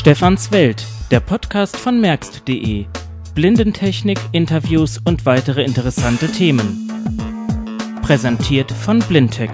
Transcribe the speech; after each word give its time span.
Stefans 0.00 0.50
Welt, 0.50 0.86
der 1.10 1.20
Podcast 1.20 1.76
von 1.76 2.00
merkst.de. 2.00 2.86
Blindentechnik, 3.34 4.18
Interviews 4.32 4.96
und 4.96 5.26
weitere 5.26 5.62
interessante 5.62 6.26
Themen. 6.28 6.88
Präsentiert 8.00 8.72
von 8.72 9.00
Blindtech. 9.00 9.50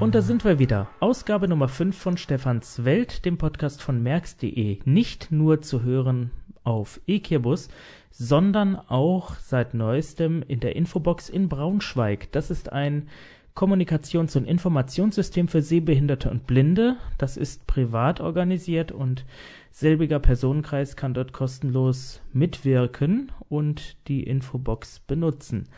Und 0.00 0.16
da 0.16 0.20
sind 0.20 0.44
wir 0.44 0.58
wieder. 0.58 0.88
Ausgabe 0.98 1.46
Nummer 1.46 1.68
5 1.68 1.96
von 1.96 2.16
Stefans 2.16 2.84
Welt, 2.84 3.24
dem 3.24 3.38
Podcast 3.38 3.82
von 3.82 4.02
merkst.de. 4.02 4.80
Nicht 4.84 5.30
nur 5.30 5.62
zu 5.62 5.84
hören 5.84 6.32
auf 6.64 7.00
Ekirbus, 7.06 7.68
sondern 8.10 8.74
auch 8.74 9.36
seit 9.36 9.74
neuestem 9.74 10.42
in 10.42 10.58
der 10.58 10.74
Infobox 10.74 11.28
in 11.28 11.48
Braunschweig. 11.48 12.32
Das 12.32 12.50
ist 12.50 12.72
ein 12.72 13.08
Kommunikations- 13.56 14.36
und 14.36 14.44
Informationssystem 14.44 15.48
für 15.48 15.62
Sehbehinderte 15.62 16.30
und 16.30 16.46
Blinde. 16.46 16.96
Das 17.16 17.36
ist 17.36 17.66
privat 17.66 18.20
organisiert 18.20 18.92
und 18.92 19.24
selbiger 19.70 20.20
Personenkreis 20.20 20.94
kann 20.94 21.14
dort 21.14 21.32
kostenlos 21.32 22.20
mitwirken 22.32 23.32
und 23.48 23.96
die 24.08 24.22
Infobox 24.22 25.00
benutzen. 25.00 25.68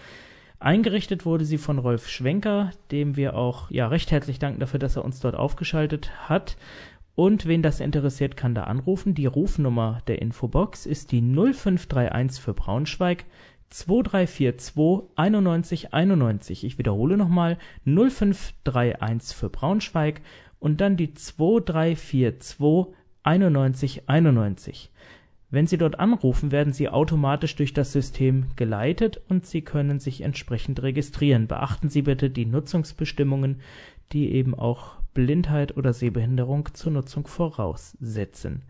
Eingerichtet 0.59 1.24
wurde 1.24 1.45
sie 1.45 1.56
von 1.56 1.78
Rolf 1.78 2.09
Schwenker, 2.09 2.72
dem 2.91 3.16
wir 3.16 3.36
auch 3.36 3.70
ja 3.70 3.86
recht 3.86 4.10
herzlich 4.10 4.41
danken 4.41 4.58
dafür, 4.58 4.80
dass 4.80 4.97
er 4.97 5.05
uns 5.05 5.20
dort 5.20 5.36
aufgeschaltet 5.36 6.10
hat. 6.28 6.56
Und 7.14 7.47
wen 7.47 7.62
das 7.62 7.78
interessiert, 7.78 8.36
kann 8.36 8.56
da 8.56 8.64
anrufen. 8.64 9.14
Die 9.14 9.27
Rufnummer 9.27 10.02
der 10.08 10.20
Infobox 10.20 10.84
ist 10.84 11.12
die 11.12 11.20
0531 11.20 12.42
für 12.42 12.55
Braunschweig 12.55 13.24
2342 13.70 15.10
91 15.16 15.92
91. 15.92 16.64
Ich 16.64 16.78
wiederhole 16.78 17.16
nochmal 17.16 17.58
0531 17.84 19.36
für 19.36 19.50
Braunschweig 19.50 20.20
und 20.58 20.80
dann 20.80 20.96
die 20.96 21.14
2342 21.14 22.94
91 23.22 24.08
91. 24.08 24.91
Wenn 25.50 25.66
Sie 25.66 25.78
dort 25.78 25.98
anrufen, 25.98 26.52
werden 26.52 26.75
Sie 26.75 26.91
automatisch 26.91 27.56
durch 27.56 27.72
das 27.72 27.92
System 27.92 28.47
geleitet 28.56 29.20
und 29.28 29.47
Sie 29.47 29.62
können 29.62 29.98
sich 29.98 30.20
entsprechend 30.20 30.82
registrieren. 30.82 31.47
Beachten 31.47 31.88
Sie 31.88 32.03
bitte 32.03 32.28
die 32.28 32.44
Nutzungsbestimmungen, 32.44 33.60
die 34.12 34.32
eben 34.32 34.55
auch 34.55 34.97
Blindheit 35.14 35.77
oder 35.77 35.94
Sehbehinderung 35.94 36.69
zur 36.75 36.92
Nutzung 36.92 37.27
voraussetzen. 37.27 38.62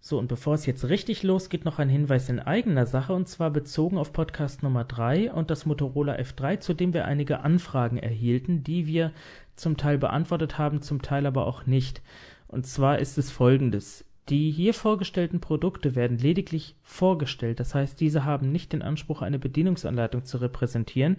So, 0.00 0.18
und 0.18 0.28
bevor 0.28 0.54
es 0.54 0.66
jetzt 0.66 0.88
richtig 0.88 1.22
losgeht, 1.22 1.64
noch 1.64 1.78
ein 1.78 1.88
Hinweis 1.88 2.28
in 2.28 2.38
eigener 2.38 2.86
Sache, 2.86 3.12
und 3.12 3.26
zwar 3.28 3.50
bezogen 3.50 3.98
auf 3.98 4.12
Podcast 4.12 4.62
Nummer 4.62 4.84
3 4.84 5.32
und 5.32 5.50
das 5.50 5.66
Motorola 5.66 6.14
F3, 6.14 6.60
zu 6.60 6.74
dem 6.74 6.94
wir 6.94 7.06
einige 7.06 7.40
Anfragen 7.40 7.98
erhielten, 7.98 8.62
die 8.62 8.86
wir 8.86 9.12
zum 9.56 9.76
Teil 9.76 9.98
beantwortet 9.98 10.58
haben, 10.58 10.80
zum 10.80 11.02
Teil 11.02 11.26
aber 11.26 11.46
auch 11.46 11.66
nicht. 11.66 12.02
Und 12.46 12.66
zwar 12.66 12.98
ist 13.00 13.18
es 13.18 13.30
folgendes. 13.30 14.04
Die 14.28 14.50
hier 14.50 14.74
vorgestellten 14.74 15.40
Produkte 15.40 15.94
werden 15.94 16.18
lediglich 16.18 16.74
vorgestellt, 16.82 17.60
das 17.60 17.74
heißt, 17.74 18.00
diese 18.00 18.24
haben 18.24 18.50
nicht 18.50 18.72
den 18.72 18.82
Anspruch, 18.82 19.22
eine 19.22 19.38
Bedienungsanleitung 19.38 20.24
zu 20.24 20.38
repräsentieren, 20.38 21.16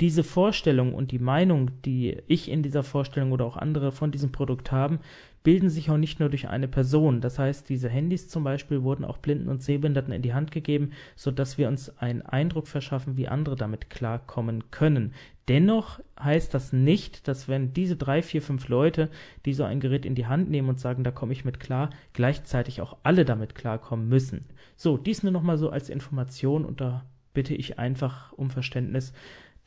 diese 0.00 0.22
Vorstellung 0.22 0.94
und 0.94 1.10
die 1.10 1.18
Meinung, 1.18 1.70
die 1.84 2.22
ich 2.28 2.48
in 2.48 2.62
dieser 2.62 2.82
Vorstellung 2.82 3.32
oder 3.32 3.44
auch 3.44 3.56
andere 3.56 3.90
von 3.90 4.12
diesem 4.12 4.30
Produkt 4.30 4.70
haben, 4.70 5.00
bilden 5.42 5.70
sich 5.70 5.90
auch 5.90 5.96
nicht 5.96 6.20
nur 6.20 6.28
durch 6.28 6.48
eine 6.48 6.68
Person. 6.68 7.20
Das 7.20 7.38
heißt, 7.38 7.68
diese 7.68 7.88
Handys 7.88 8.28
zum 8.28 8.44
Beispiel 8.44 8.82
wurden 8.82 9.04
auch 9.04 9.18
Blinden 9.18 9.48
und 9.48 9.62
Sehbehinderten 9.62 10.12
in 10.12 10.22
die 10.22 10.34
Hand 10.34 10.50
gegeben, 10.50 10.90
sodass 11.16 11.58
wir 11.58 11.68
uns 11.68 11.96
einen 11.98 12.22
Eindruck 12.22 12.68
verschaffen, 12.68 13.16
wie 13.16 13.28
andere 13.28 13.56
damit 13.56 13.90
klarkommen 13.90 14.70
können. 14.70 15.12
Dennoch 15.48 16.00
heißt 16.22 16.52
das 16.52 16.74
nicht, 16.74 17.26
dass 17.26 17.48
wenn 17.48 17.72
diese 17.72 17.96
drei, 17.96 18.20
vier, 18.20 18.42
fünf 18.42 18.68
Leute, 18.68 19.08
die 19.46 19.54
so 19.54 19.64
ein 19.64 19.80
Gerät 19.80 20.04
in 20.04 20.14
die 20.14 20.26
Hand 20.26 20.50
nehmen 20.50 20.68
und 20.68 20.78
sagen, 20.78 21.04
da 21.04 21.10
komme 21.10 21.32
ich 21.32 21.46
mit 21.46 21.58
klar, 21.58 21.88
gleichzeitig 22.12 22.82
auch 22.82 22.98
alle 23.02 23.24
damit 23.24 23.54
klarkommen 23.54 24.08
müssen. 24.08 24.44
So, 24.76 24.98
dies 24.98 25.22
nur 25.22 25.32
nochmal 25.32 25.56
so 25.56 25.70
als 25.70 25.88
Information 25.88 26.66
und 26.66 26.82
da 26.82 27.06
bitte 27.32 27.54
ich 27.54 27.78
einfach 27.78 28.32
um 28.32 28.50
Verständnis, 28.50 29.12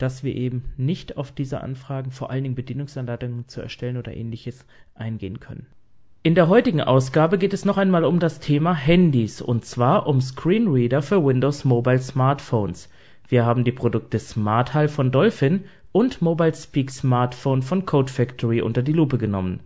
dass 0.01 0.23
wir 0.23 0.35
eben 0.35 0.63
nicht 0.77 1.17
auf 1.17 1.31
diese 1.31 1.61
Anfragen, 1.61 2.11
vor 2.11 2.29
allen 2.29 2.43
Dingen 2.43 2.55
Bedienungsanleitungen 2.55 3.47
zu 3.47 3.61
erstellen 3.61 3.97
oder 3.97 4.15
ähnliches, 4.15 4.65
eingehen 4.95 5.39
können. 5.39 5.67
In 6.23 6.35
der 6.35 6.49
heutigen 6.49 6.81
Ausgabe 6.81 7.37
geht 7.37 7.53
es 7.53 7.65
noch 7.65 7.77
einmal 7.77 8.05
um 8.05 8.19
das 8.19 8.39
Thema 8.39 8.73
Handys 8.73 9.41
und 9.41 9.65
zwar 9.65 10.07
um 10.07 10.21
Screenreader 10.21 11.01
für 11.01 11.25
Windows 11.25 11.65
Mobile 11.65 11.99
Smartphones. 11.99 12.89
Wir 13.27 13.45
haben 13.45 13.63
die 13.63 13.71
Produkte 13.71 14.19
SmartHall 14.19 14.87
von 14.87 15.11
Dolphin 15.11 15.63
und 15.91 16.21
Mobile 16.21 16.53
Speak 16.53 16.91
Smartphone 16.91 17.61
von 17.61 17.85
Code 17.85 18.11
Factory 18.11 18.61
unter 18.61 18.83
die 18.83 18.93
Lupe 18.93 19.17
genommen 19.17 19.61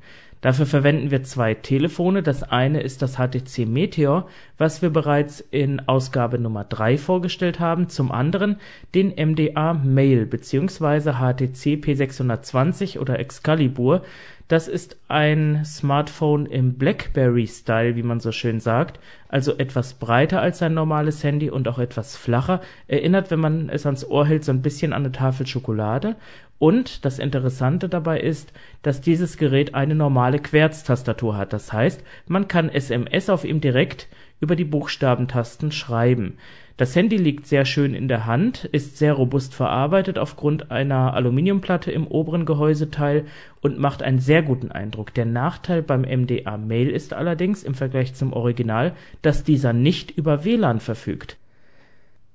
Dafür 0.46 0.68
verwenden 0.68 1.10
wir 1.10 1.24
zwei 1.24 1.56
Telefone. 1.56 2.22
Das 2.22 2.44
eine 2.44 2.82
ist 2.82 3.02
das 3.02 3.16
HTC 3.16 3.66
Meteor, 3.66 4.28
was 4.60 4.84
wir 4.84 4.92
bereits 4.92 5.40
in 5.40 5.88
Ausgabe 5.88 6.38
Nummer 6.38 6.64
3 6.64 7.00
vorgestellt 7.00 7.60
haben, 7.60 7.90
zum 7.90 8.12
anderen 8.12 8.58
den 8.94 9.08
MDA 9.08 9.74
Mail 9.74 10.28
bzw. 10.28 11.14
HTC 11.14 11.84
P620 11.84 13.00
oder 13.00 13.18
Excalibur. 13.18 14.04
Das 14.48 14.68
ist 14.68 14.98
ein 15.08 15.66
Smartphone 15.66 16.46
im 16.46 16.76
BlackBerry-Style, 16.76 17.96
wie 17.96 18.04
man 18.04 18.20
so 18.20 18.32
schön 18.32 18.60
sagt, 18.60 19.00
also 19.28 19.58
etwas 19.58 19.96
breiter 19.96 20.40
als 20.40 20.62
ein 20.62 20.76
normales 20.76 21.24
Handy 21.24 21.50
und 21.50 21.68
auch 21.68 21.80
etwas 21.80 22.16
flacher, 22.16 22.62
erinnert, 22.88 23.32
wenn 23.32 23.40
man 23.40 23.70
es 23.70 23.88
ans 23.88 24.06
Ohr 24.06 24.28
hält, 24.28 24.44
so 24.44 24.52
ein 24.52 24.62
bisschen 24.62 24.94
an 24.94 25.02
eine 25.02 25.12
Tafel 25.12 25.48
Schokolade 25.48 26.16
und 26.60 27.06
das 27.06 27.18
Interessante 27.18 27.90
dabei 27.90 28.20
ist, 28.20 28.54
dass 28.84 29.02
dieses 29.02 29.38
Gerät 29.38 29.74
eine 29.74 29.96
normale 29.96 30.38
Querztastatur 30.38 31.38
hat. 31.38 31.52
Das 31.52 31.74
heißt, 31.74 32.04
man 32.28 32.48
kann 32.48 32.70
SMS 32.70 33.32
auf 33.32 33.46
ihm 33.46 33.62
direkt 33.62 34.08
über 34.40 34.56
die 34.56 34.64
Buchstabentasten 34.64 35.72
schreiben. 35.72 36.38
Das 36.78 36.96
Handy 36.96 37.16
liegt 37.16 37.48
sehr 37.48 37.64
schön 37.64 37.94
in 37.94 38.08
der 38.08 38.26
Hand, 38.26 38.66
ist 38.66 38.98
sehr 38.98 39.14
robust 39.14 39.54
verarbeitet 39.56 40.18
aufgrund 40.18 40.72
einer 40.72 41.14
Aluminiumplatte 41.14 41.92
im 41.92 42.06
oberen 42.06 42.46
Gehäuseteil 42.46 43.26
und 43.62 43.80
macht 43.80 44.04
einen 44.04 44.20
sehr 44.20 44.44
guten 44.44 44.72
Eindruck. 44.72 45.14
Der 45.14 45.26
Nachteil 45.26 45.82
beim 45.82 46.02
MDA 46.02 46.58
Mail 46.58 46.90
ist 46.90 47.14
allerdings 47.14 47.64
im 47.64 47.76
Vergleich 47.76 48.14
zum 48.14 48.34
Original, 48.34 48.94
dass 49.22 49.44
dieser 49.44 49.72
nicht 49.72 50.12
über 50.12 50.44
WLAN 50.44 50.80
verfügt 50.82 51.38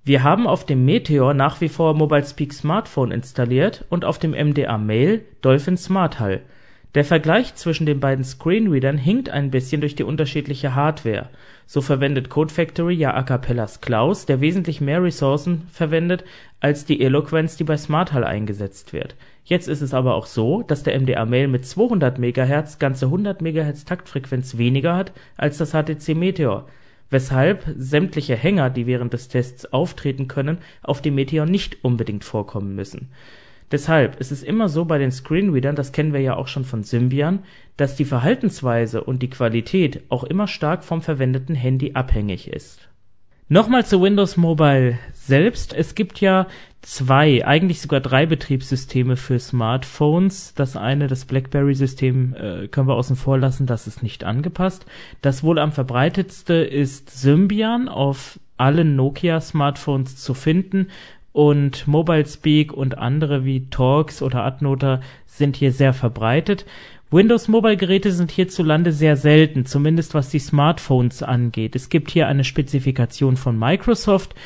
wir 0.03 0.23
haben 0.23 0.47
auf 0.47 0.65
dem 0.65 0.85
Meteor 0.85 1.35
nach 1.35 1.61
wie 1.61 1.69
vor 1.69 1.95
MobileSpeak 1.95 2.55
Smartphone 2.55 3.11
installiert 3.11 3.85
und 3.91 4.05
auf 4.05 4.19
dem 4.19 4.31
MDA 4.31 4.79
Mail 4.79 5.25
Dolphin 5.43 5.77
SmartHall. 5.77 6.41
Der 6.95 7.05
Vergleich 7.05 7.55
zwischen 7.55 7.87
den 7.87 8.01
beiden 8.01 8.25
Screenreadern 8.25 8.99
hinkt 8.99 9.31
ein 9.31 9.53
bisschen 9.53 9.81
durch 9.81 9.95
die 9.95 10.03
unterschiedliche 10.03 10.75
Hardware. 10.75 11.29
So 11.67 11.81
verwendet 11.81 12.31
Code 12.31 12.53
Factory 12.53 12.95
ja 12.95 13.15
Acapellas 13.15 13.81
Klaus, 13.81 14.27
der 14.27 14.41
wesentlich 14.41 14.81
mehr 14.81 15.01
Ressourcen 15.01 15.69
verwendet 15.71 16.25
als 16.59 16.85
die 16.85 17.01
Eloquence, 17.01 17.57
die 17.57 17.65
bei 17.65 17.77
SmartHall 17.77 18.25
eingesetzt 18.25 18.93
wird. 18.93 19.15
Jetzt 19.45 19.69
ist 19.69 19.83
es 19.83 19.95
aber 19.95 20.17
auch 20.17 20.27
so, 20.27 20.63
dass 20.63 20.83
der 20.83 20.99
MDA 20.99 21.25
Mail 21.27 21.47
mit 21.47 21.65
200 21.65 22.19
MHz 22.19 22.81
ganze 22.81 23.07
100 23.07 23.41
MHz 23.41 23.85
Taktfrequenz 23.85 24.59
weniger 24.59 24.97
hat 24.97 25.13
als 25.37 25.59
das 25.59 25.71
HTC 25.71 26.17
Meteor 26.17 26.67
weshalb 27.11 27.65
sämtliche 27.77 28.37
Hänger, 28.37 28.71
die 28.71 28.87
während 28.87 29.13
des 29.13 29.29
Tests 29.29 29.73
auftreten 29.73 30.29
können, 30.29 30.59
auf 30.83 31.03
dem 31.03 31.17
Meteor 31.17 31.45
nicht 31.45 31.85
unbedingt 31.85 32.25
vorkommen 32.25 32.75
müssen. 32.75 33.11
Deshalb 33.71 34.19
ist 34.21 34.33
es 34.33 34.43
immer 34.43 34.69
so 34.69 34.85
bei 34.85 34.99
den 34.99 35.13
Screenreadern, 35.13 35.77
das 35.77 35.93
kennen 35.93 36.13
wir 36.13 36.21
ja 36.21 36.37
auch 36.37 36.49
schon 36.49 36.65
von 36.65 36.83
Symbian, 36.83 37.41
dass 37.77 37.97
die 37.97 38.05
Verhaltensweise 38.05 39.05
und 39.05 39.23
die 39.23 39.31
Qualität 39.31 40.03
auch 40.09 40.25
immer 40.25 40.49
stark 40.49 40.85
vom 40.85 41.03
verwendeten 41.03 41.55
Handy 41.55 41.93
abhängig 41.95 42.49
ist 42.49 42.91
Nochmal 43.53 43.85
zu 43.85 44.01
Windows 44.01 44.37
Mobile 44.37 44.97
selbst. 45.13 45.75
Es 45.75 45.97
gibt 45.97 46.21
ja 46.21 46.47
zwei, 46.83 47.45
eigentlich 47.45 47.81
sogar 47.81 47.99
drei 47.99 48.25
Betriebssysteme 48.25 49.17
für 49.17 49.41
Smartphones. 49.41 50.55
Das 50.55 50.77
eine, 50.77 51.09
das 51.09 51.25
BlackBerry-System, 51.25 52.35
äh, 52.35 52.69
können 52.69 52.87
wir 52.87 52.95
außen 52.95 53.17
vor 53.17 53.39
lassen, 53.39 53.67
das 53.67 53.89
ist 53.89 54.05
nicht 54.05 54.23
angepasst. 54.23 54.87
Das 55.21 55.43
wohl 55.43 55.59
am 55.59 55.73
verbreitetste 55.73 56.55
ist 56.55 57.11
Symbian 57.11 57.89
auf 57.89 58.39
allen 58.57 58.95
Nokia-Smartphones 58.95 60.15
zu 60.15 60.35
finden 60.35 60.87
und 61.33 61.87
Mobile 61.87 62.27
Speak 62.27 62.73
und 62.73 62.99
andere 62.99 63.45
wie 63.45 63.69
Talks 63.71 64.21
oder 64.23 64.45
Adnota 64.45 65.01
sind 65.27 65.55
hier 65.57 65.73
sehr 65.73 65.93
verbreitet. 65.93 66.67
Windows-Mobile-Geräte 67.11 68.13
sind 68.13 68.31
hierzulande 68.31 68.93
sehr 68.93 69.17
selten, 69.17 69.67
zumindest 69.67 70.15
was 70.15 70.29
die 70.29 70.39
Smartphones 70.39 71.25
angeht. 71.25 71.75
Es 71.75 71.89
gibt 71.89 72.11
hier 72.11 72.29
eine 72.29 72.45
Spezifikation 72.45 73.37
von 73.37 73.59
Microsoft, 73.59 74.37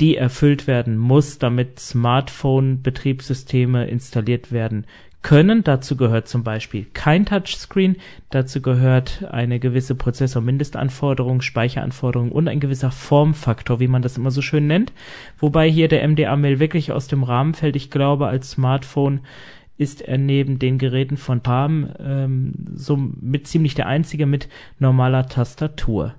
die 0.00 0.16
erfüllt 0.16 0.66
werden 0.66 0.96
muss, 0.96 1.38
damit 1.38 1.78
Smartphone-Betriebssysteme 1.78 3.86
installiert 3.86 4.52
werden 4.52 4.86
können. 5.24 5.64
Dazu 5.64 5.96
gehört 5.96 6.28
zum 6.28 6.44
Beispiel 6.44 6.86
kein 6.92 7.26
Touchscreen, 7.26 7.96
dazu 8.30 8.62
gehört 8.62 9.24
eine 9.32 9.58
gewisse 9.58 9.96
Prozessor-Mindestanforderung, 9.96 11.40
Speicheranforderung 11.40 12.30
und 12.30 12.46
ein 12.46 12.60
gewisser 12.60 12.92
Formfaktor, 12.92 13.80
wie 13.80 13.88
man 13.88 14.02
das 14.02 14.16
immer 14.16 14.30
so 14.30 14.42
schön 14.42 14.68
nennt. 14.68 14.92
Wobei 15.38 15.68
hier 15.68 15.88
der 15.88 16.06
MDA-Mail 16.06 16.60
wirklich 16.60 16.92
aus 16.92 17.08
dem 17.08 17.24
Rahmen 17.24 17.54
fällt. 17.54 17.74
Ich 17.74 17.90
glaube, 17.90 18.28
als 18.28 18.52
Smartphone 18.52 19.20
ist 19.76 20.02
er 20.02 20.18
neben 20.18 20.60
den 20.60 20.78
Geräten 20.78 21.16
von 21.16 21.40
Palm 21.40 21.88
ähm, 21.98 22.52
so 22.76 22.96
mit 22.96 23.48
ziemlich 23.48 23.74
der 23.74 23.88
einzige 23.88 24.26
mit 24.26 24.48
normaler 24.78 25.26
Tastatur. 25.26 26.14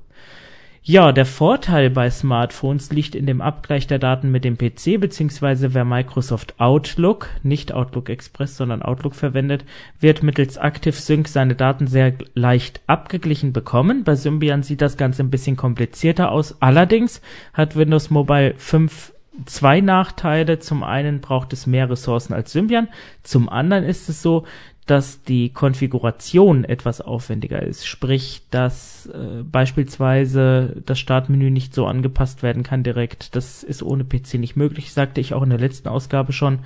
Ja, 0.88 1.12
der 1.12 1.26
Vorteil 1.26 1.90
bei 1.90 2.12
Smartphones 2.12 2.92
liegt 2.92 3.16
in 3.16 3.26
dem 3.26 3.42
Abgleich 3.42 3.88
der 3.88 3.98
Daten 3.98 4.30
mit 4.30 4.46
dem 4.46 4.56
PC, 4.56 5.00
beziehungsweise 5.00 5.74
wer 5.74 5.84
Microsoft 5.84 6.60
Outlook, 6.60 7.28
nicht 7.42 7.74
Outlook 7.74 8.08
Express, 8.08 8.56
sondern 8.56 8.84
Outlook 8.84 9.16
verwendet, 9.16 9.66
wird 10.00 10.22
mittels 10.22 10.58
Active 10.58 10.94
Sync 10.94 11.28
seine 11.28 11.56
Daten 11.56 11.88
sehr 11.88 12.14
leicht 12.36 12.82
abgeglichen 12.86 13.52
bekommen. 13.52 14.04
Bei 14.04 14.14
Symbian 14.14 14.62
sieht 14.62 14.80
das 14.80 14.96
Ganze 14.96 15.24
ein 15.24 15.32
bisschen 15.32 15.56
komplizierter 15.56 16.32
aus. 16.32 16.62
Allerdings 16.62 17.20
hat 17.54 17.76
Windows 17.76 18.12
Mobile 18.12 18.54
5 18.56 19.12
zwei 19.46 19.82
Nachteile. 19.82 20.60
Zum 20.60 20.84
einen 20.84 21.20
braucht 21.20 21.52
es 21.52 21.68
mehr 21.68 21.90
Ressourcen 21.90 22.34
als 22.34 22.52
Symbian. 22.52 22.90
Zum 23.24 23.50
anderen 23.50 23.84
ist 23.84 24.08
es 24.08 24.22
so, 24.22 24.46
dass 24.86 25.24
die 25.24 25.50
Konfiguration 25.50 26.64
etwas 26.64 27.02
aufwendiger 27.02 27.64
ist, 27.64 27.88
sprich, 27.88 28.44
dass 28.52 29.08
äh, 29.08 29.42
beispielsweise 29.44 30.82
das 30.86 31.00
Startmenü 31.00 31.50
nicht 31.50 31.74
so 31.74 31.88
angepasst 31.88 32.44
werden 32.44 32.62
kann 32.62 32.84
direkt. 32.84 33.36
Das 33.36 33.64
ist 33.64 33.82
ohne 33.82 34.04
PC 34.04 34.36
nicht 34.36 34.56
möglich, 34.56 34.94
sagte 34.94 35.22
ich 35.22 35.34
auch 35.34 35.42
in 35.42 35.50
der 35.50 35.60
letzten 35.60 35.88
Ausgabe 35.88 36.34
schon. 36.34 36.60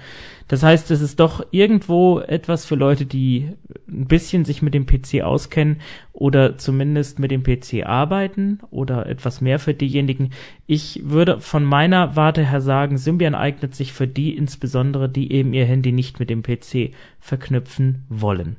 Das 0.50 0.64
heißt, 0.64 0.90
es 0.90 1.02
ist 1.02 1.20
doch 1.20 1.46
irgendwo 1.52 2.20
etwas 2.22 2.66
für 2.66 2.74
Leute, 2.74 3.06
die 3.06 3.52
ein 3.88 4.08
bisschen 4.08 4.46
sich 4.46 4.64
mit 4.64 4.74
dem 4.74 4.88
PC 4.88 5.22
auskennen 5.22 5.80
oder 6.12 6.58
zumindest 6.58 7.20
mit 7.20 7.30
dem 7.30 7.44
PC 7.44 7.86
arbeiten 7.86 8.60
oder 8.72 9.06
etwas 9.06 9.42
mehr 9.42 9.60
für 9.60 9.76
diejenigen. 9.76 10.32
Ich 10.66 11.02
würde 11.04 11.40
von 11.40 11.64
meiner 11.64 12.16
Warte 12.16 12.44
her 12.44 12.62
sagen, 12.62 12.98
Symbian 12.98 13.36
eignet 13.36 13.76
sich 13.76 13.94
für 13.94 14.08
die 14.08 14.36
insbesondere, 14.36 15.08
die 15.08 15.32
eben 15.32 15.54
ihr 15.54 15.66
Handy 15.66 15.92
nicht 15.92 16.20
mit 16.20 16.32
dem 16.32 16.42
PC 16.42 16.96
verknüpfen 17.20 18.06
wollen. 18.10 18.56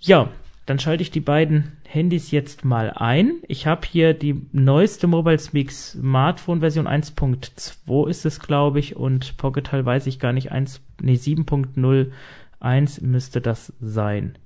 Ja, 0.00 0.30
dann 0.66 0.78
schalte 0.78 1.02
ich 1.02 1.10
die 1.10 1.20
beiden 1.20 1.72
Handys 1.86 2.30
jetzt 2.30 2.64
mal 2.64 2.90
ein. 2.90 3.34
Ich 3.48 3.66
habe 3.66 3.86
hier 3.86 4.14
die 4.14 4.46
neueste 4.52 5.06
Mobile 5.06 5.38
Speak 5.38 5.70
Smartphone 5.70 6.60
Version 6.60 6.86
1.2 6.86 8.08
ist 8.08 8.24
es, 8.24 8.40
glaube 8.40 8.78
ich, 8.78 8.96
und 8.96 9.36
Pocketal 9.36 9.84
weiß 9.84 10.06
ich 10.06 10.18
gar 10.18 10.32
nicht, 10.32 10.52
1, 10.52 10.80
nee, 11.02 11.14
7.01 11.14 13.04
müsste 13.04 13.40
das 13.40 13.72
sein. 13.80 14.38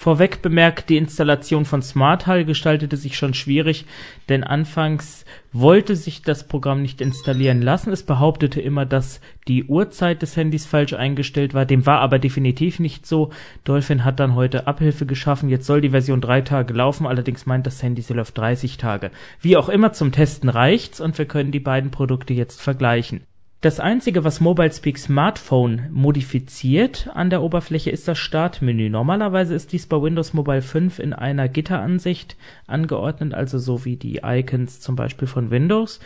Vorweg 0.00 0.40
bemerkt, 0.40 0.88
die 0.88 0.96
Installation 0.96 1.66
von 1.66 1.82
SmartHall 1.82 2.46
gestaltete 2.46 2.96
sich 2.96 3.18
schon 3.18 3.34
schwierig, 3.34 3.84
denn 4.30 4.44
anfangs 4.44 5.26
wollte 5.52 5.94
sich 5.94 6.22
das 6.22 6.48
Programm 6.48 6.80
nicht 6.80 7.02
installieren 7.02 7.60
lassen. 7.60 7.92
Es 7.92 8.02
behauptete 8.02 8.62
immer, 8.62 8.86
dass 8.86 9.20
die 9.46 9.64
Uhrzeit 9.64 10.22
des 10.22 10.38
Handys 10.38 10.64
falsch 10.64 10.94
eingestellt 10.94 11.52
war. 11.52 11.66
Dem 11.66 11.84
war 11.84 12.00
aber 12.00 12.18
definitiv 12.18 12.78
nicht 12.78 13.04
so. 13.04 13.28
Dolphin 13.64 14.02
hat 14.02 14.20
dann 14.20 14.34
heute 14.34 14.66
Abhilfe 14.66 15.04
geschaffen. 15.04 15.50
Jetzt 15.50 15.66
soll 15.66 15.82
die 15.82 15.90
Version 15.90 16.22
drei 16.22 16.40
Tage 16.40 16.72
laufen, 16.72 17.06
allerdings 17.06 17.44
meint 17.44 17.66
das 17.66 17.82
Handy, 17.82 18.00
sie 18.00 18.14
läuft 18.14 18.38
30 18.38 18.78
Tage. 18.78 19.10
Wie 19.42 19.58
auch 19.58 19.68
immer, 19.68 19.92
zum 19.92 20.12
Testen 20.12 20.48
reicht's 20.48 21.02
und 21.02 21.18
wir 21.18 21.26
können 21.26 21.52
die 21.52 21.60
beiden 21.60 21.90
Produkte 21.90 22.32
jetzt 22.32 22.62
vergleichen. 22.62 23.20
Das 23.60 23.78
einzige, 23.78 24.24
was 24.24 24.40
MobileSpeak 24.40 24.96
Smartphone 24.96 25.90
modifiziert 25.90 27.10
an 27.12 27.28
der 27.28 27.42
Oberfläche, 27.42 27.90
ist 27.90 28.08
das 28.08 28.16
Startmenü. 28.16 28.88
Normalerweise 28.88 29.54
ist 29.54 29.72
dies 29.72 29.86
bei 29.86 30.00
Windows 30.00 30.32
Mobile 30.32 30.62
5 30.62 30.98
in 30.98 31.12
einer 31.12 31.46
Gitteransicht 31.46 32.36
angeordnet, 32.66 33.34
also 33.34 33.58
so 33.58 33.84
wie 33.84 33.96
die 33.96 34.20
Icons 34.24 34.80
zum 34.80 34.96
Beispiel 34.96 35.28
von 35.28 35.50
Windows. 35.50 36.00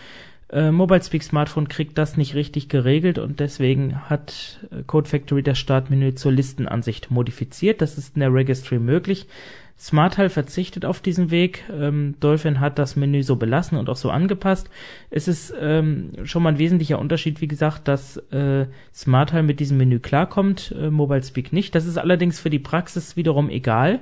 Äh, 0.51 0.73
MobileSpeak 0.73 1.23
Smartphone 1.23 1.69
kriegt 1.69 1.97
das 1.97 2.17
nicht 2.17 2.35
richtig 2.35 2.69
geregelt 2.69 3.21
und 3.21 3.39
deswegen 3.39 4.11
hat 4.11 4.59
äh, 4.73 4.83
Code 4.83 5.09
Factory 5.09 5.45
das 5.45 5.56
Startmenü 5.56 6.17
zur 6.17 6.33
Listenansicht 6.33 7.12
modifiziert. 7.12 7.81
Das 7.81 7.99
ist 7.99 8.17
in 8.17 8.21
der 8.21 8.35
Registry 8.35 8.81
möglich. 8.81 9.29
SmartHal 9.79 10.29
verzichtet 10.29 10.85
auf 10.85 11.00
diesen 11.00 11.31
Weg. 11.31 11.65
Ähm, 11.71 12.15
Dolphin 12.21 12.61
hat 12.61 12.79
das 12.79 12.97
Menü 12.97 13.23
so 13.23 13.37
belassen 13.37 13.76
und 13.76 13.91
auch 13.91 13.97
so 13.97 14.11
angepasst. 14.11 14.71
Es 15.11 15.29
ist 15.29 15.53
ähm, 15.61 16.12
schon 16.25 16.43
mal 16.43 16.50
ein 16.50 16.59
wesentlicher 16.59 16.99
Unterschied, 16.99 17.41
wie 17.41 17.49
gesagt, 17.49 17.88
dass 17.88 18.17
äh, 18.31 18.67
SmartHal 18.94 19.43
mit 19.43 19.61
diesem 19.61 19.76
Menü 19.76 19.99
klarkommt, 19.99 20.75
äh, 20.79 20.91
MobileSpeak 20.91 21.53
nicht. 21.53 21.75
Das 21.75 21.87
ist 21.87 21.99
allerdings 21.99 22.38
für 22.38 22.50
die 22.50 22.61
Praxis 22.61 23.17
wiederum 23.17 23.50
egal, 23.50 24.00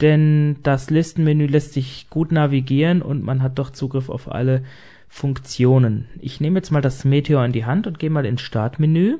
denn 0.00 0.56
das 0.62 0.90
Listenmenü 0.90 1.46
lässt 1.46 1.74
sich 1.74 2.08
gut 2.08 2.32
navigieren 2.32 3.02
und 3.02 3.22
man 3.22 3.42
hat 3.42 3.58
doch 3.58 3.70
Zugriff 3.70 4.08
auf 4.08 4.32
alle 4.32 4.62
Funktionen. 5.08 6.08
Ich 6.20 6.40
nehme 6.40 6.58
jetzt 6.58 6.70
mal 6.70 6.80
das 6.80 7.04
Meteor 7.04 7.44
in 7.44 7.52
die 7.52 7.66
Hand 7.66 7.86
und 7.86 7.98
gehe 7.98 8.08
mal 8.08 8.24
ins 8.24 8.40
Startmenü. 8.40 9.18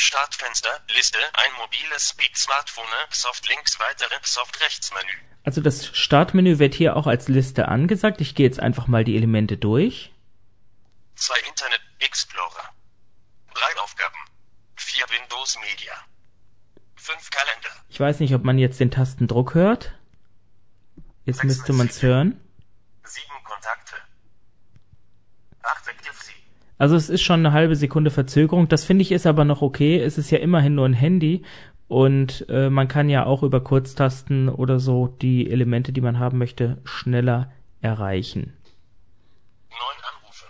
Startfenster, 0.00 0.70
Liste, 0.96 1.18
ein 1.34 1.52
mobiles 1.60 2.08
Speed 2.08 2.34
Smartphone, 2.36 2.86
Soft 3.10 3.46
links, 3.48 3.78
weitere 3.78 4.14
Soft 4.22 4.58
rechts 4.60 4.90
Menü. 4.92 5.12
Also 5.44 5.60
das 5.60 5.86
Startmenü 5.86 6.58
wird 6.58 6.74
hier 6.74 6.96
auch 6.96 7.06
als 7.06 7.28
Liste 7.28 7.68
angesagt. 7.68 8.20
Ich 8.20 8.34
gehe 8.34 8.46
jetzt 8.46 8.60
einfach 8.60 8.86
mal 8.86 9.04
die 9.04 9.16
Elemente 9.16 9.58
durch. 9.58 10.10
Zwei 11.16 11.38
Internet 11.46 11.82
Explorer. 11.98 12.70
Drei 13.52 13.80
Aufgaben. 13.82 14.16
Vier 14.74 15.04
Windows 15.10 15.58
Media. 15.60 15.92
Fünf 16.96 17.30
Kalender. 17.30 17.84
Ich 17.90 18.00
weiß 18.00 18.20
nicht, 18.20 18.34
ob 18.34 18.42
man 18.42 18.58
jetzt 18.58 18.80
den 18.80 18.90
Tastendruck 18.90 19.54
hört. 19.54 19.92
Jetzt 21.26 21.44
müsste 21.44 21.74
man 21.74 21.88
es 21.88 22.00
hören. 22.02 22.40
Sieben 23.04 23.44
Kontakte. 23.44 23.96
Also 26.80 26.96
es 26.96 27.10
ist 27.10 27.20
schon 27.20 27.40
eine 27.40 27.52
halbe 27.52 27.76
Sekunde 27.76 28.10
Verzögerung. 28.10 28.66
Das 28.66 28.84
finde 28.86 29.02
ich 29.02 29.12
ist 29.12 29.26
aber 29.26 29.44
noch 29.44 29.60
okay. 29.60 30.00
Es 30.00 30.16
ist 30.16 30.30
ja 30.30 30.38
immerhin 30.38 30.76
nur 30.76 30.86
ein 30.86 30.94
Handy 30.94 31.44
und 31.88 32.46
äh, 32.48 32.70
man 32.70 32.88
kann 32.88 33.10
ja 33.10 33.26
auch 33.26 33.42
über 33.42 33.62
Kurztasten 33.62 34.48
oder 34.48 34.80
so 34.80 35.06
die 35.06 35.50
Elemente, 35.50 35.92
die 35.92 36.00
man 36.00 36.18
haben 36.18 36.38
möchte, 36.38 36.78
schneller 36.84 37.52
erreichen. 37.82 38.56
Neun 39.68 40.04
Anrufe. 40.10 40.46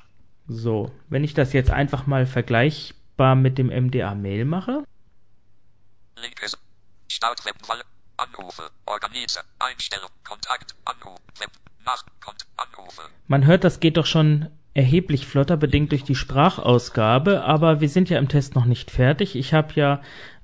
So, 0.47 0.93
wenn 1.09 1.25
ich 1.25 1.35
das 1.35 1.53
jetzt 1.53 1.73
einfach 1.73 2.07
mal 2.07 2.27
vergleichbar 2.27 3.35
mit 3.35 3.59
dem 3.59 3.67
MDA 3.67 4.15
Mail 4.15 4.45
mache. 4.45 4.85
Linkes. 6.15 6.57
Start 7.09 7.45
Webwahl. 7.45 7.83
Anrufe. 8.17 8.71
Organise. 8.87 9.41
Einstellung. 9.59 10.11
Kontakt. 10.23 10.77
Anruf. 10.85 11.19
Web. 11.41 11.51
Nach. 11.85 12.05
Kommt. 12.21 12.47
Anrufe. 12.57 13.03
Man 13.27 13.47
hört, 13.47 13.65
das 13.65 13.81
geht 13.81 13.97
doch 13.97 14.07
schon 14.07 14.49
erheblich 14.75 15.27
flotter, 15.27 15.57
bedingt 15.57 15.93
durch 15.93 16.05
die 16.05 16.15
Sprachausgabe, 16.15 17.43
aber 17.45 17.81
wir 17.81 17.89
sind 17.89 18.09
ja 18.09 18.19
im 18.19 18.29
Test 18.29 18.55
noch 18.55 18.65
nicht 18.65 18.91
fertig. 18.91 19.37
Ich 19.37 19.53
habe 19.53 19.73
ja 19.75 20.01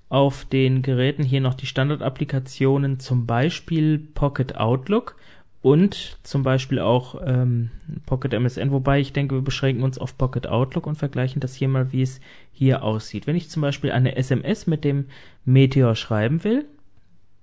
auf 0.08 0.44
den 0.44 0.82
Geräten 0.82 1.22
hier 1.22 1.40
noch 1.40 1.54
die 1.54 1.66
Standardapplikationen, 1.66 3.00
zum 3.00 3.26
Beispiel 3.26 3.98
Pocket 3.98 4.56
Outlook 4.56 5.16
und 5.62 6.18
zum 6.22 6.42
Beispiel 6.42 6.78
auch 6.78 7.20
ähm, 7.24 7.70
Pocket 8.06 8.32
MSN, 8.32 8.70
wobei 8.70 9.00
ich 9.00 9.12
denke, 9.12 9.34
wir 9.34 9.42
beschränken 9.42 9.82
uns 9.82 9.98
auf 9.98 10.16
Pocket 10.16 10.46
Outlook 10.46 10.86
und 10.86 10.96
vergleichen 10.96 11.40
das 11.40 11.54
hier 11.54 11.68
mal, 11.68 11.92
wie 11.92 12.02
es 12.02 12.20
hier 12.52 12.82
aussieht. 12.82 13.26
Wenn 13.26 13.36
ich 13.36 13.50
zum 13.50 13.62
Beispiel 13.62 13.90
eine 13.90 14.16
SMS 14.16 14.66
mit 14.66 14.84
dem 14.84 15.08
Meteor 15.44 15.96
schreiben 15.96 16.44
will, 16.44 16.66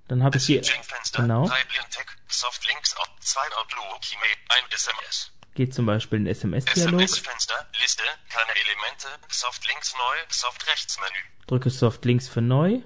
dann 0.08 0.22
habe 0.22 0.36
ich 0.38 0.46
hier 0.46 0.62
genau. 1.14 1.50
Softlinks, 2.28 2.96
zwei 3.20 3.46
Outlook, 3.58 4.00
E-Mail, 4.12 4.36
ein 4.48 4.72
SMS 4.72 5.33
geht 5.54 5.72
zum 5.74 5.86
Beispiel 5.86 6.18
in 6.18 6.26
SMS-Dialog. 6.26 7.00
SMS-Fenster, 7.00 7.54
Liste, 7.80 8.02
keine 8.28 8.50
Elemente, 8.50 9.08
Soft 9.28 9.66
links 9.68 9.94
neu, 9.94 10.16
Soft 10.28 10.66
rechts 10.68 10.98
Menü. 10.98 11.46
Drücke 11.46 11.70
Soft 11.70 12.04
links 12.04 12.28
für 12.28 12.42
neu. 12.42 12.80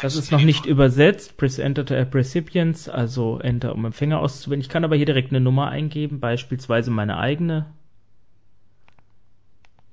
Das 0.00 0.16
ist 0.16 0.30
noch 0.30 0.40
nicht 0.40 0.66
übersetzt. 0.66 1.36
Press 1.36 1.58
enter 1.58 1.86
to 1.86 1.94
add 1.94 2.16
recipients, 2.16 2.88
also 2.88 3.38
enter 3.38 3.72
um 3.74 3.84
Empfänger 3.84 4.20
auszuwählen. 4.20 4.60
Ich 4.60 4.68
kann 4.68 4.84
aber 4.84 4.96
hier 4.96 5.06
direkt 5.06 5.30
eine 5.30 5.40
Nummer 5.40 5.68
eingeben, 5.68 6.20
beispielsweise 6.20 6.90
meine 6.90 7.16
eigene. 7.16 7.72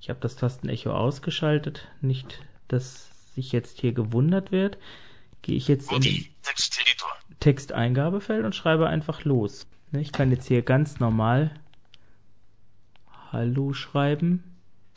Ich 0.01 0.10
habe 0.10 0.19
das 0.19 0.36
Tastenecho 0.36 0.91
ausgeschaltet, 0.91 1.88
nicht, 2.01 2.41
dass 2.67 3.10
sich 3.36 3.51
jetzt 3.51 3.79
hier 3.79 3.93
gewundert 3.93 4.51
wird. 4.51 4.77
Gehe 5.41 5.55
ich 5.55 5.67
jetzt 5.67 5.91
in 5.91 6.01
den 6.01 6.36
Texteingabefeld 7.41 8.45
und 8.45 8.55
schreibe 8.55 8.88
einfach 8.88 9.25
los. 9.25 9.67
Ne, 9.91 10.00
ich 10.00 10.13
kann 10.13 10.31
jetzt 10.31 10.48
hier 10.48 10.62
ganz 10.62 11.00
normal 11.00 11.51
Hallo 13.31 13.74
schreiben. 13.74 14.43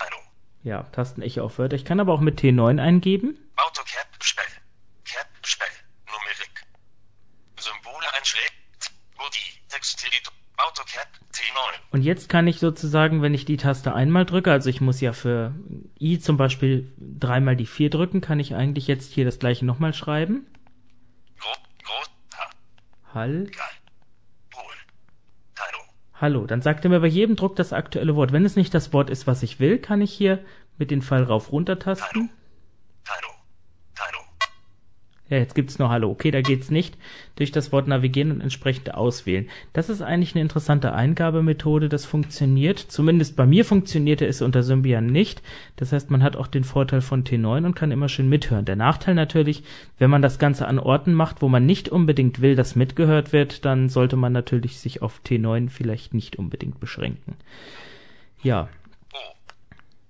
Hallo. 0.01 0.17
Ja, 0.63 0.85
Tastenecho 0.85 1.43
auf 1.43 1.59
Wörter. 1.59 1.77
Ich 1.77 1.85
kann 1.85 2.01
aber 2.01 2.13
auch 2.13 2.21
mit 2.21 2.41
T9 2.41 2.81
eingeben. 2.81 3.37
AutoCap, 3.57 4.07
Spell. 4.23 4.45
Cap, 5.05 5.29
Spell. 5.45 5.69
Numerik. 6.07 6.67
Symbole 7.59 8.07
einschlägt. 8.17 8.93
Body, 9.17 9.61
Texteditor. 9.69 10.33
AutoCap, 10.57 11.09
T9. 11.33 11.93
Und 11.93 12.03
jetzt 12.03 12.29
kann 12.29 12.47
ich 12.47 12.59
sozusagen, 12.59 13.23
wenn 13.23 13.35
ich 13.35 13.45
die 13.45 13.57
Taste 13.57 13.95
einmal 13.95 14.25
drücke, 14.25 14.53
also 14.53 14.71
ich 14.71 14.81
muss 14.81 15.01
ja 15.01 15.13
für 15.13 15.55
I 16.01 16.19
zum 16.19 16.37
Beispiel 16.37 16.93
dreimal 16.99 17.57
die 17.57 17.67
4 17.67 17.91
drücken, 17.91 18.21
kann 18.21 18.41
ich 18.41 18.55
eigentlich 18.55 18.87
jetzt 18.87 19.13
hier 19.13 19.25
das 19.25 19.39
gleiche 19.39 19.65
nochmal 19.65 19.95
schreiben. 19.95 20.47
Hall. 23.15 23.47
Hallo. 26.15 26.47
Dann 26.47 26.63
sagt 26.63 26.85
er 26.85 26.91
mir 26.91 27.01
bei 27.01 27.07
jedem 27.07 27.37
Druck 27.37 27.57
das 27.57 27.73
aktuelle 27.73 28.17
Wort. 28.17 28.33
Wenn 28.33 28.45
es 28.45 28.57
nicht 28.57 28.73
das 28.73 28.93
Wort 28.93 29.11
ist, 29.11 29.27
was 29.27 29.43
ich 29.43 29.61
will, 29.61 29.79
kann 29.79 30.01
ich 30.01 30.13
hier 30.13 30.45
mit 30.79 30.91
den 30.91 31.03
Pfeil 31.03 31.25
rauf 31.25 31.53
runter 31.53 31.79
tasten. 31.79 32.31
Ja, 35.31 35.39
jetzt 35.39 35.55
gibt's 35.55 35.79
nur 35.79 35.89
Hallo. 35.89 36.11
Okay, 36.11 36.31
da 36.31 36.43
geht's 36.43 36.71
nicht. 36.71 36.99
Durch 37.37 37.51
das 37.51 37.73
Wort 37.73 37.89
navigieren 37.89 38.31
und 38.31 38.41
entsprechend 38.43 38.93
auswählen. 38.95 39.49
Das 39.73 39.89
ist 39.89 40.03
eigentlich 40.03 40.35
eine 40.35 40.43
interessante 40.43 40.93
Eingabemethode. 40.93 41.89
Das 41.89 42.05
funktioniert. 42.05 42.79
Zumindest 42.79 43.35
bei 43.35 43.47
mir 43.47 43.65
funktionierte 43.65 44.27
es 44.27 44.43
unter 44.43 44.63
Symbian 44.63 45.07
nicht. 45.07 45.43
Das 45.77 45.93
heißt, 45.93 46.11
man 46.11 46.23
hat 46.23 46.37
auch 46.37 46.47
den 46.47 46.63
Vorteil 46.63 47.01
von 47.01 47.25
T9 47.25 47.65
und 47.65 47.75
kann 47.75 47.91
immer 47.91 48.11
schön 48.11 48.29
mithören. 48.29 48.67
Der 48.67 48.77
Nachteil 48.77 49.15
natürlich, 49.15 49.65
wenn 49.99 50.11
man 50.11 50.21
das 50.21 50.39
Ganze 50.39 50.69
an 50.69 50.79
Orten 50.79 51.15
macht, 51.15 51.41
wo 51.41 51.49
man 51.49 51.65
nicht 51.65 51.89
unbedingt 51.89 52.43
will, 52.43 52.55
dass 52.55 52.77
mitgehört 52.77 53.33
wird, 53.33 53.65
dann 53.65 53.89
sollte 53.89 54.17
man 54.17 54.35
natürlich 54.35 54.79
sich 54.79 55.01
auf 55.01 55.23
T9 55.27 55.71
vielleicht 55.71 56.13
nicht 56.13 56.37
unbedingt 56.37 56.81
beschränken. 56.81 57.37
Ja, 58.43 58.69
O. 59.15 59.17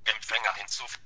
Empfänger 0.05 0.55
hinzufügen. 0.57 1.05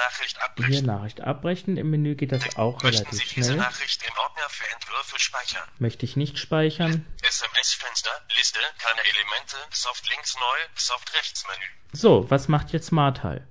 Nachricht. 0.00 0.20
Nachricht 0.20 0.36
hier 0.36 0.44
abbrechen. 0.44 0.86
Nachricht 0.86 1.20
abbrechen. 1.20 1.76
Im 1.76 1.90
Menü 1.90 2.14
geht 2.14 2.32
das 2.32 2.56
auch 2.56 2.82
Möchten 2.82 3.04
relativ 3.04 3.28
Sie 3.28 3.34
diese 3.34 3.52
schnell. 3.52 3.56
Nachricht 3.58 4.02
im 4.02 4.16
Ordner 4.16 4.48
für 4.48 4.70
Entwürfe 4.72 5.18
speichern? 5.18 5.68
Möchte 5.78 6.04
ich 6.04 6.16
nicht 6.16 6.38
speichern. 6.38 7.06
SMS-Fenster, 7.22 8.10
Liste, 8.36 8.60
keine 8.78 9.00
Elemente, 9.00 9.56
Soft 9.70 10.08
links 10.10 10.34
neu, 10.36 10.58
Soft 10.76 11.14
rechts 11.14 11.46
Menü. 11.46 11.66
So, 11.92 12.30
was 12.30 12.48
macht 12.48 12.72
jetzt 12.72 12.90
Martal? 12.92 13.46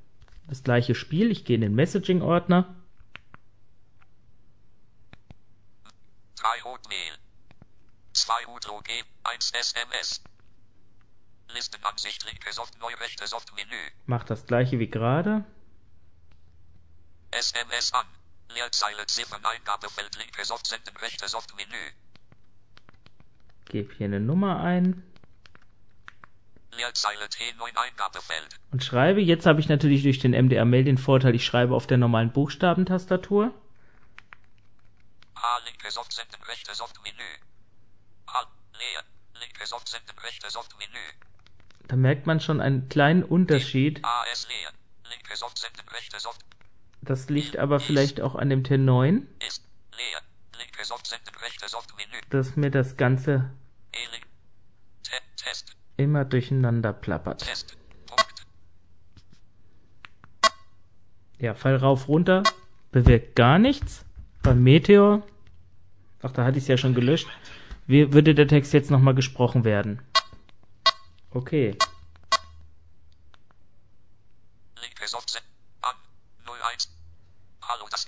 Das 0.47 0.63
gleiche 0.63 0.95
Spiel. 0.95 1.31
Ich 1.31 1.45
gehe 1.45 1.55
in 1.55 1.61
den 1.61 1.75
Messaging-Ordner. 1.75 2.75
3 6.35 6.61
Hotmail. 6.63 7.17
2 8.13 8.33
Hydrogen, 8.47 9.03
1 9.23 9.51
SMS. 9.51 10.23
Listenansicht 11.53 12.25
linke 12.25 12.51
Soft 12.53 12.79
neu 12.79 12.93
rechte 12.95 13.25
Soft 13.27 13.53
Menü. 13.55 13.91
Macht 14.05 14.29
das 14.29 14.45
gleiche 14.45 14.79
wie 14.79 14.89
gerade. 14.89 15.45
SMS 17.31 17.93
an. 17.93 18.05
Leerzeile 18.53 19.05
Ziffern 19.05 19.45
Eingabefeld 19.45 20.15
linke 20.17 20.43
Soft 20.43 20.67
senden 20.67 20.95
rechte 20.97 21.27
Soft 21.27 21.55
Menü. 21.55 21.91
Gebe 23.65 23.93
hier 23.95 24.05
eine 24.05 24.19
Nummer 24.19 24.61
ein 24.61 25.03
Leerzeile 26.71 27.25
T9 27.25 27.75
Eingabefeld. 27.75 28.59
und 28.71 28.83
schreibe. 28.83 29.21
Jetzt 29.21 29.45
habe 29.45 29.59
ich 29.59 29.69
natürlich 29.69 30.03
durch 30.03 30.19
den 30.19 30.31
MDR-Mail 30.31 30.83
den 30.85 30.97
Vorteil, 30.97 31.35
ich 31.35 31.45
schreibe 31.45 31.75
auf 31.75 31.87
der 31.87 31.97
normalen 31.97 32.31
Buchstabentastatur. 32.31 33.53
A 35.35 35.57
linke 35.65 35.91
Soft 35.91 36.13
senden 36.13 36.41
rechte 36.43 36.73
Soft 36.73 37.01
Menü. 37.03 37.23
A 38.27 38.41
leer. 38.73 39.03
Linke 39.39 39.65
Soft 39.65 39.89
senden 39.89 40.17
rechte 40.19 40.49
Soft 40.49 40.77
Menü. 40.79 41.05
Da 41.87 41.95
merkt 41.95 42.27
man 42.27 42.39
schon 42.39 42.61
einen 42.61 42.87
kleinen 42.89 43.23
Unterschied. 43.23 44.03
A 44.03 44.23
ist 44.31 44.47
leer. 44.47 44.71
Linke 45.09 45.35
Soft 45.35 45.57
senden 45.57 45.87
rechte 45.89 46.19
Soft 46.19 46.41
Das 47.01 47.29
liegt 47.29 47.57
aber 47.57 47.79
vielleicht 47.79 48.21
auch 48.21 48.35
an 48.35 48.49
dem 48.49 48.63
T9, 48.63 49.23
ist 49.47 49.63
leer. 49.91 50.21
Linke 50.57 50.83
Soft 50.83 51.07
senden 51.07 51.33
rechte 51.35 51.67
Soft 51.69 51.95
Menü. 51.95 52.21
dass 52.29 52.55
mir 52.55 52.69
das 52.69 52.97
Ganze 52.97 53.51
immer 55.97 56.25
durcheinander 56.25 56.93
plappert. 56.93 57.45
Ja, 61.37 61.53
Fall 61.53 61.77
rauf 61.77 62.07
runter 62.07 62.43
bewirkt 62.91 63.35
gar 63.35 63.59
nichts. 63.59 64.05
Beim 64.43 64.63
Meteor, 64.63 65.23
ach, 66.21 66.31
da 66.31 66.45
hatte 66.45 66.57
ich 66.57 66.63
es 66.65 66.67
ja 66.67 66.77
schon 66.77 66.95
gelöscht, 66.95 67.27
wie 67.87 68.13
würde 68.13 68.35
der 68.35 68.47
Text 68.47 68.73
jetzt 68.73 68.91
nochmal 68.91 69.15
gesprochen 69.15 69.63
werden? 69.63 70.01
Okay, 71.31 71.77
Soft 75.09 75.31
senden. 75.31 75.49
An. 75.81 75.95
01. 76.45 76.87
Hallo, 77.63 77.87
das 77.89 78.01
ist 78.01 78.05
ein 78.05 78.07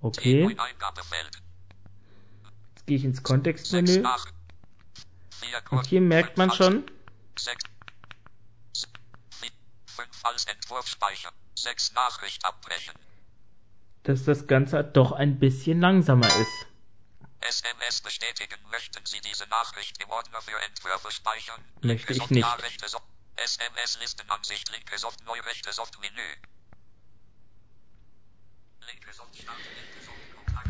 Okay. 0.00 0.44
T9 0.44 0.58
Eingabefeld. 0.58 1.42
jetzt 2.74 2.86
gehe 2.86 2.96
ich 2.96 3.04
ins 3.04 3.18
6 3.18 3.22
Kontextmenü 3.22 4.00
nach. 4.00 4.26
4 5.40 5.62
und 5.70 5.86
hier 5.86 6.00
merkt 6.00 6.36
man 6.38 6.50
schon, 6.50 6.90
6. 7.38 7.64
5 9.86 10.08
als 10.24 10.44
Entwurf 10.46 10.86
speichern. 10.86 11.32
6 11.54 11.92
Nachricht 11.92 12.44
abbrechen. 12.44 12.94
dass 14.04 14.24
das 14.24 14.46
Ganze 14.46 14.82
doch 14.82 15.12
ein 15.12 15.38
bisschen 15.38 15.80
langsamer 15.80 16.26
ist. 16.26 16.66
SMS 17.40 18.00
bestätigen. 18.00 18.56
Möchten 18.70 19.04
Sie 19.04 19.20
diese 19.20 19.46
Nachricht 19.48 20.02
im 20.02 20.10
Ordner 20.10 20.40
für 20.40 20.58
Entwürfe 20.62 21.10
speichern? 21.10 21.60
Möchte 21.82 22.12
ich 22.12 22.30
nicht. 22.30 22.40
Ja, 22.40 22.54
rechte 22.54 22.88
Soft. 22.88 23.04
SMS 23.36 23.98
Listenansicht. 24.00 24.70
Linke 24.70 24.98
Soft. 24.98 25.24
Neu 25.24 25.40
rechte 25.40 25.72
Soft. 25.72 26.00
Menü. 26.00 26.10
Linke 26.10 26.10
Soft. 26.10 26.10
Start. 28.22 28.81
Linke 28.81 28.81
Soft. 28.81 28.81
Kontakt. 28.81 28.81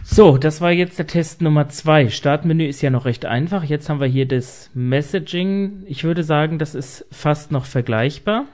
So, 0.05 0.37
das 0.37 0.61
war 0.61 0.73
jetzt 0.73 0.99
der 0.99 1.07
Test 1.07 1.41
Nummer 1.41 1.69
zwei. 1.71 2.11
Startmenü 2.11 2.67
ist 2.67 2.83
ja 2.83 2.91
noch 2.91 3.07
recht 3.07 3.25
einfach. 3.25 3.65
Jetzt 3.65 3.89
haben 3.89 4.01
wir 4.01 4.07
hier 4.07 4.27
das 4.27 4.71
Messaging. 4.75 5.85
Ich 5.87 6.05
würde 6.05 6.23
sagen, 6.23 6.59
das 6.59 6.75
ist 6.75 7.07
fast 7.11 7.51
noch 7.51 7.65
vergleichbar. 7.65 8.47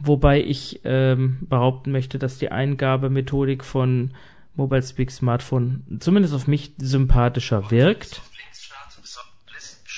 Wobei 0.00 0.40
ich 0.42 0.80
ähm, 0.84 1.38
behaupten 1.48 1.92
möchte, 1.92 2.18
dass 2.18 2.38
die 2.38 2.50
Eingabemethodik 2.50 3.62
von 3.62 4.14
Mobile 4.56 4.82
Speak 4.82 5.10
Smartphone 5.10 5.98
zumindest 6.00 6.34
auf 6.34 6.46
mich 6.46 6.72
sympathischer 6.78 7.70
wirkt. 7.70 8.22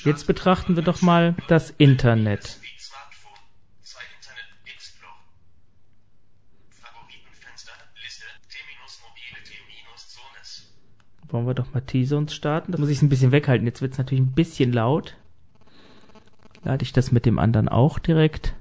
Jetzt 0.04 0.26
betrachten 0.26 0.76
wir 0.76 0.82
doch 0.82 1.02
mal 1.02 1.34
das 1.48 1.70
Internet. 1.70 2.46
Speak 2.46 2.80
Smartphone. 2.80 3.40
Zwei 3.82 4.02
Internet 4.14 4.44
Explorer. 4.66 5.14
Favoritenfenster, 6.70 7.72
Liste, 8.02 8.24
T-Mobile, 8.24 8.48
T-Zones. 8.48 8.54
Wollen 11.28 11.46
wir 11.46 11.54
doch 11.54 11.72
mal 11.74 11.80
T-Zones 11.80 12.34
starten? 12.34 12.72
Da 12.72 12.78
muss 12.78 12.88
ich 12.88 12.98
es 12.98 13.02
ein 13.02 13.08
bisschen 13.08 13.32
weghalten. 13.32 13.66
Jetzt 13.66 13.82
wird 13.82 13.92
es 13.92 13.98
natürlich 13.98 14.22
ein 14.22 14.32
bisschen 14.32 14.72
laut. 14.72 15.16
Lade 16.62 16.82
ich 16.82 16.92
das 16.92 17.12
mit 17.12 17.26
dem 17.26 17.38
anderen 17.38 17.68
auch 17.68 17.98
direkt, 17.98 18.54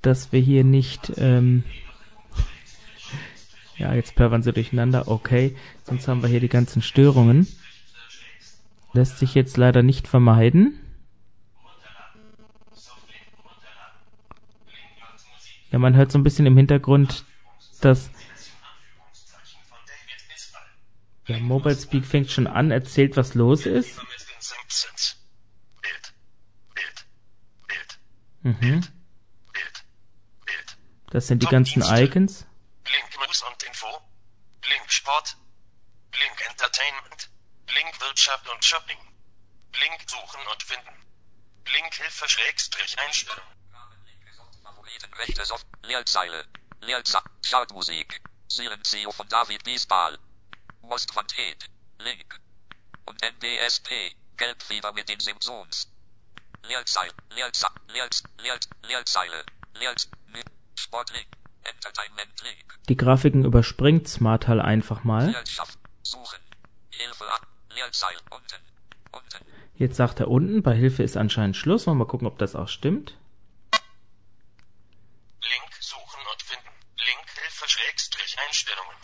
dass 0.00 0.32
wir 0.32 0.40
hier 0.40 0.64
nicht. 0.64 1.12
Ähm 1.18 1.64
ja, 3.76 3.94
jetzt 3.94 4.14
pervern 4.14 4.42
sie 4.42 4.52
durcheinander. 4.52 5.08
Okay, 5.08 5.56
sonst 5.84 6.08
haben 6.08 6.22
wir 6.22 6.28
hier 6.28 6.40
die 6.40 6.48
ganzen 6.48 6.82
Störungen. 6.82 7.46
Lässt 8.92 9.18
sich 9.18 9.34
jetzt 9.34 9.56
leider 9.56 9.82
nicht 9.82 10.08
vermeiden. 10.08 10.78
Ja, 15.70 15.78
man 15.78 15.96
hört 15.96 16.12
so 16.12 16.18
ein 16.18 16.22
bisschen 16.22 16.44
im 16.44 16.56
Hintergrund, 16.56 17.24
dass 17.80 18.10
Anführungszeichen 18.10 19.60
von 19.66 19.78
David 19.86 20.36
Isbal. 20.36 20.62
Ja, 21.26 21.38
Mobile 21.38 21.76
Speak 21.76 22.04
fängt 22.04 22.30
schon 22.30 22.46
an, 22.46 22.70
erzählt, 22.70 23.16
was 23.16 23.34
los 23.34 23.64
ist. 23.66 23.94
Vermitteln 23.94 24.40
Simpsons. 24.40 25.16
Bild. 25.80 26.14
Bild. 26.74 27.06
Bild. 27.68 27.98
Mhm. 28.42 28.80
Bild. 29.52 29.84
Bild. 30.44 30.76
Das 31.10 31.28
sind 31.28 31.42
die 31.42 31.46
ganzen 31.46 31.82
Icons. 31.82 32.44
Blink 32.82 33.26
News 33.26 33.42
und 33.42 33.62
Info. 33.62 33.86
Blink 34.62 34.90
Sport. 34.90 35.36
Blink 36.10 36.50
Entertainment. 36.50 37.30
Blink 37.66 38.00
Wirtschaft 38.00 38.48
und 38.48 38.64
Shopping. 38.64 38.98
Blink 39.70 40.10
Suchen 40.10 40.40
und 40.52 40.62
Finden. 40.64 41.06
Blink 41.64 41.94
Hilfe 41.94 42.28
Schrägstrich 42.28 42.98
Einstellung. 42.98 43.46
Favoriten 44.64 45.14
rechte 45.14 45.44
Soft. 45.44 45.66
Leerzeile. 45.84 46.46
Leerzeile. 46.80 47.24
Chartmusik. 47.48 48.20
Silencio 48.48 49.12
von 49.12 49.28
David 49.28 49.62
Bisbal. 49.62 50.18
Most 50.82 51.14
Wanted. 51.16 51.68
Link. 51.98 52.40
Und 53.06 53.22
NBSP. 53.22 54.14
Gelbfieber 54.36 54.92
mit 54.92 55.08
den 55.08 55.20
Simpsons. 55.20 55.88
Leerzeile. 56.68 57.12
Leerzeile. 57.34 57.74
Leerzeile. 57.92 58.58
Leerzeile. 58.82 59.44
Leerzeile. 59.74 60.12
Sportlink. 60.74 61.26
Entertainment 61.64 62.42
Link. 62.42 62.78
Die 62.88 62.96
Grafiken 62.96 63.44
überspringt 63.44 64.08
Smartal 64.08 64.60
einfach 64.60 65.04
mal. 65.04 65.30
Leerschaft. 65.30 65.78
Suchen. 66.02 66.38
Hilfe 66.90 67.24
an. 67.24 67.46
Leerzeile. 67.74 68.18
Unten. 68.30 68.60
Unten. 69.12 69.46
Jetzt 69.76 69.96
sagt 69.96 70.20
er 70.20 70.28
unten, 70.28 70.62
bei 70.62 70.74
Hilfe 70.74 71.02
ist 71.02 71.16
anscheinend 71.16 71.56
Schluss. 71.56 71.86
Wollen 71.86 71.98
wir 71.98 72.04
mal 72.04 72.10
gucken, 72.10 72.26
ob 72.26 72.38
das 72.38 72.56
auch 72.56 72.68
stimmt. 72.68 73.16
Link 75.42 75.72
Suchen 75.80 76.20
und 76.32 76.42
Finden. 76.42 76.68
Link 77.06 77.30
Hilfe 77.40 77.68
Schrägstrich 77.68 78.36
Einstellungen. 78.46 78.96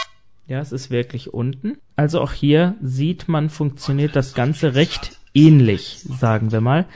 Ja, 0.48 0.60
es 0.60 0.72
ist 0.72 0.90
wirklich 0.90 1.34
unten. 1.34 1.76
Also 1.94 2.22
auch 2.22 2.32
hier 2.32 2.74
sieht 2.80 3.28
man, 3.28 3.50
funktioniert 3.50 4.16
das 4.16 4.34
Ganze 4.34 4.74
recht 4.74 5.18
ähnlich, 5.34 6.00
sagen 6.00 6.52
wir 6.52 6.62
mal. 6.62 6.86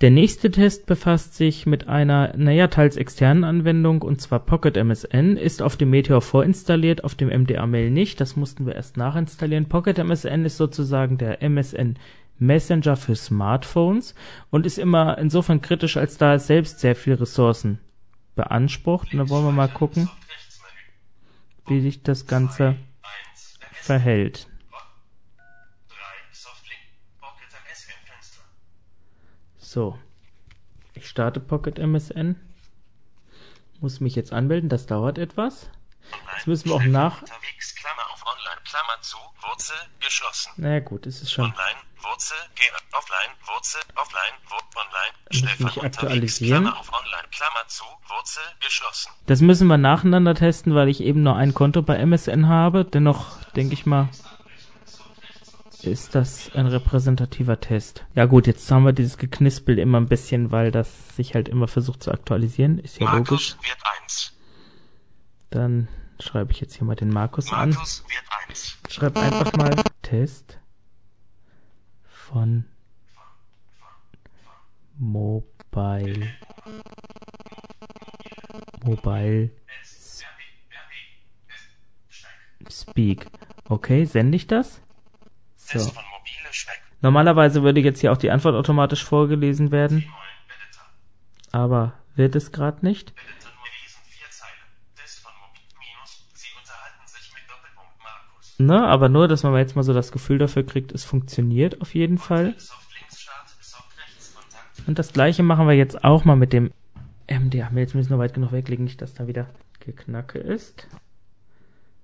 Der 0.00 0.10
nächste 0.10 0.50
Test 0.50 0.86
befasst 0.86 1.36
sich 1.36 1.66
mit 1.66 1.86
einer, 1.86 2.34
naja, 2.36 2.66
teils 2.66 2.96
externen 2.96 3.44
Anwendung, 3.44 4.02
und 4.02 4.20
zwar 4.20 4.40
Pocket 4.40 4.76
MSN, 4.76 5.36
ist 5.36 5.62
auf 5.62 5.76
dem 5.76 5.90
Meteor 5.90 6.20
vorinstalliert, 6.20 7.04
auf 7.04 7.14
dem 7.14 7.28
MDA-Mail 7.28 7.90
nicht, 7.90 8.20
das 8.20 8.34
mussten 8.34 8.66
wir 8.66 8.74
erst 8.74 8.96
nachinstallieren. 8.96 9.66
Pocket 9.66 9.98
MSN 9.98 10.44
ist 10.44 10.56
sozusagen 10.56 11.16
der 11.16 11.42
MSN 11.42 11.96
Messenger 12.40 12.96
für 12.96 13.14
Smartphones 13.14 14.16
und 14.50 14.66
ist 14.66 14.78
immer 14.78 15.16
insofern 15.18 15.60
kritisch, 15.60 15.96
als 15.96 16.16
da 16.16 16.34
es 16.34 16.48
selbst 16.48 16.80
sehr 16.80 16.96
viel 16.96 17.14
Ressourcen 17.14 17.78
beansprucht. 18.34 19.12
Und 19.12 19.18
da 19.18 19.28
wollen 19.28 19.44
wir 19.44 19.52
mal 19.52 19.68
gucken, 19.68 20.08
wie 21.70 21.80
sich 21.80 22.02
das 22.02 22.26
Ganze 22.26 22.76
verhält. 23.72 24.48
So, 29.58 29.96
ich 30.94 31.08
starte 31.08 31.38
Pocket 31.38 31.78
MSN. 31.78 32.34
Muss 33.78 34.00
mich 34.00 34.16
jetzt 34.16 34.32
anmelden, 34.32 34.68
das 34.68 34.86
dauert 34.86 35.16
etwas. 35.16 35.70
Jetzt 36.34 36.48
müssen 36.48 36.70
wir 36.70 36.74
auch 36.74 36.82
nach. 36.82 37.22
Unterwegs, 38.70 38.70
Klammer 38.70 38.98
auf 38.98 39.00
Online, 39.00 39.00
Klammer 39.00 39.00
zu, 39.00 39.16
Wurzel, 39.42 39.76
geschlossen. 40.00 40.52
Na 40.56 40.80
gut, 40.80 41.06
es 41.06 41.22
ist 41.22 41.32
schon. 41.32 41.44
Online, 41.44 41.80
Wurzel, 42.02 42.36
geh 42.54 42.64
offline, 42.92 43.36
Wurzel, 43.46 43.80
offline, 43.96 44.34
Wur 44.48 44.60
online, 44.76 45.14
ich 45.30 45.60
mich 45.60 45.82
aktualisieren? 45.82 46.62
Klammer 46.62 46.78
auf 46.78 46.92
Online, 46.92 47.28
Klammer 47.30 47.68
zu, 47.68 47.84
Wurzel, 48.08 48.42
geschlossen. 48.60 49.12
Das 49.26 49.40
müssen 49.40 49.66
wir 49.66 49.78
nacheinander 49.78 50.34
testen, 50.34 50.74
weil 50.74 50.88
ich 50.88 51.00
eben 51.00 51.22
nur 51.22 51.36
ein 51.36 51.54
Konto 51.54 51.82
bei 51.82 51.96
MSN 51.96 52.48
habe. 52.48 52.84
Dennoch 52.84 53.42
denke 53.52 53.74
ich 53.74 53.86
mal, 53.86 54.08
ist 55.82 56.14
das 56.14 56.54
ein 56.54 56.66
repräsentativer 56.66 57.60
Test. 57.60 58.04
Ja 58.14 58.26
gut, 58.26 58.46
jetzt 58.46 58.70
haben 58.70 58.84
wir 58.84 58.92
dieses 58.92 59.18
Geknispel 59.18 59.78
immer 59.78 59.98
ein 59.98 60.08
bisschen, 60.08 60.52
weil 60.52 60.70
das 60.70 61.16
sich 61.16 61.34
halt 61.34 61.48
immer 61.48 61.68
versucht 61.68 62.02
zu 62.02 62.12
aktualisieren. 62.12 62.78
Ist 62.78 63.00
ja 63.00 63.10
logisch. 63.12 63.56
Markus 63.56 63.56
wird 63.62 63.78
1. 64.02 64.32
Dann 65.50 65.88
schreibe 66.20 66.52
ich 66.52 66.60
jetzt 66.60 66.76
hier 66.76 66.84
mal 66.84 66.96
den 66.96 67.10
Markus 67.10 67.52
an. 67.52 67.70
Markus 67.70 68.04
wird 68.08 68.48
1. 68.48 68.78
Schreib 68.88 69.16
einfach 69.16 69.52
mal 69.54 69.74
Test 70.02 70.58
von 72.04 72.64
Mobile. 74.98 76.28
Mobile 78.84 79.50
Speak. 82.70 83.26
Okay, 83.68 84.04
sende 84.04 84.36
ich 84.36 84.46
das? 84.46 84.80
So. 85.56 85.92
Normalerweise 87.00 87.62
würde 87.62 87.80
jetzt 87.80 88.00
hier 88.00 88.12
auch 88.12 88.16
die 88.16 88.30
Antwort 88.30 88.54
automatisch 88.54 89.04
vorgelesen 89.04 89.70
werden, 89.70 90.04
aber 91.50 91.94
wird 92.14 92.36
es 92.36 92.52
gerade 92.52 92.84
nicht. 92.84 93.14
Ne, 98.60 98.86
aber 98.86 99.08
nur, 99.08 99.26
dass 99.26 99.42
man 99.42 99.56
jetzt 99.56 99.74
mal 99.74 99.82
so 99.82 99.94
das 99.94 100.12
Gefühl 100.12 100.36
dafür 100.36 100.66
kriegt, 100.66 100.92
es 100.92 101.02
funktioniert 101.02 101.80
auf 101.80 101.94
jeden 101.94 102.18
Fall. 102.18 102.54
Start. 102.58 102.76
Und 104.86 104.98
das 104.98 105.14
gleiche 105.14 105.42
machen 105.42 105.66
wir 105.66 105.74
jetzt 105.74 106.04
auch 106.04 106.26
mal 106.26 106.36
mit 106.36 106.52
dem 106.52 106.70
MD. 107.26 107.54
Jetzt 107.54 107.94
müssen 107.94 108.10
wir 108.10 108.18
weit 108.18 108.34
genug 108.34 108.52
weglegen, 108.52 108.84
nicht, 108.84 109.00
dass 109.00 109.14
da 109.14 109.26
wieder 109.26 109.48
Geknacke 109.78 110.38
ist. 110.38 110.86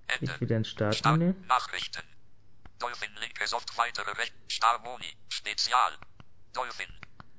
Ende. 0.07 0.33
Ich 0.33 0.41
wieder 0.41 0.57
ins 0.57 0.71
Start. 0.71 0.95
Startmenü. 0.95 1.35
Nachrichten. 1.47 2.03
Dolphin 2.79 3.11
linke 3.21 3.47
Soft 3.47 3.77
weitere 3.77 4.13
Recht. 4.13 4.33
Star 4.51 4.81
Moni. 4.83 5.13
Spezial. 5.29 5.93
Dolphin. 6.55 6.87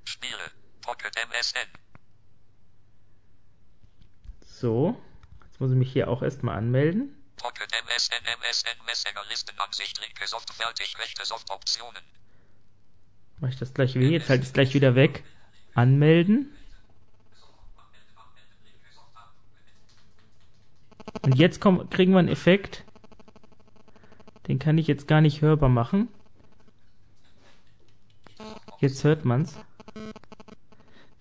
Spiele. 0.06 0.52
Pocket 0.82 1.16
MSN. 1.16 1.68
So, 4.46 5.02
jetzt 5.48 5.60
muss 5.60 5.72
ich 5.72 5.78
mich 5.78 5.92
hier 5.92 6.08
auch 6.08 6.22
erstmal 6.22 6.56
anmelden. 6.56 7.17
MSN 8.10 8.38
MSN 8.40 8.86
Messenger 8.86 9.24
Listenansicht 9.30 10.00
linke 10.02 10.28
Soft 10.28 10.54
fertig 10.54 10.98
rechte 11.00 11.26
Soft 11.26 11.50
Optionen. 11.50 12.04
Mache 13.40 13.52
ich 13.52 13.60
das 13.60 13.74
gleich 13.74 13.96
wie, 13.96 14.10
jetzt 14.10 14.30
halte 14.30 14.44
ich 14.44 14.50
es 14.50 14.54
gleich 14.54 14.74
wieder 14.74 14.96
weg. 14.96 15.24
Anmelden. 15.74 16.56
Und 21.22 21.38
jetzt 21.38 21.62
komm, 21.62 21.90
kriegen 21.90 22.14
wir 22.14 22.20
einen 22.20 22.30
Effekt. 22.30 22.84
Den 24.48 24.60
kann 24.60 24.78
ich 24.78 24.88
jetzt 24.88 25.08
gar 25.08 25.22
nicht 25.22 25.41
hörbar 25.41 25.70
machen. 25.70 26.08
Jetzt 28.80 29.04
hört 29.04 29.26
man's. 29.26 29.56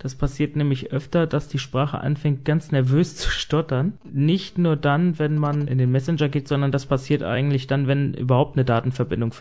Das 0.06 0.14
passiert 0.14 0.54
nämlich 0.54 0.92
öfter, 0.92 1.26
dass 1.26 1.48
die 1.48 1.58
Sprache 1.58 1.98
anfängt 1.98 2.44
ganz 2.44 2.70
nervös 2.70 3.16
zu 3.16 3.28
stottern. 3.28 3.98
Nicht 4.04 4.56
nur 4.56 4.76
dann, 4.76 5.18
wenn 5.18 5.36
man 5.36 5.66
in 5.66 5.78
den 5.78 5.90
Messenger 5.90 6.28
geht, 6.28 6.46
sondern 6.46 6.70
das 6.70 6.86
passiert 6.86 7.24
eigentlich 7.24 7.66
dann, 7.66 7.88
wenn 7.88 8.14
überhaupt 8.14 8.54
eine 8.54 8.64
Datenverbindung 8.64 9.34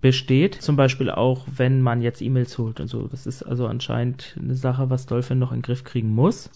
besteht. 0.00 0.54
Zum 0.62 0.76
Beispiel 0.76 1.10
auch, 1.10 1.44
wenn 1.46 1.82
man 1.82 2.00
jetzt 2.00 2.22
E-Mails 2.22 2.56
holt 2.56 2.80
und 2.80 2.88
so. 2.88 3.06
Das 3.06 3.26
ist 3.26 3.42
also 3.42 3.66
anscheinend 3.66 4.34
eine 4.40 4.54
Sache, 4.54 4.88
was 4.88 5.04
Dolphin 5.04 5.38
noch 5.38 5.52
in 5.52 5.58
den 5.58 5.62
Griff 5.62 5.84
kriegen 5.84 6.14
muss. 6.14 6.48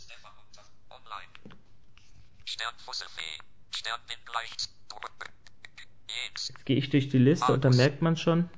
Jetzt 6.31 6.65
gehe 6.65 6.79
ich 6.79 6.89
durch 6.89 7.11
die 7.11 7.19
Liste 7.19 7.53
und 7.53 7.67
dann 7.67 7.77
merkt 7.77 8.01
man 8.01 8.17
schon, 8.17 8.49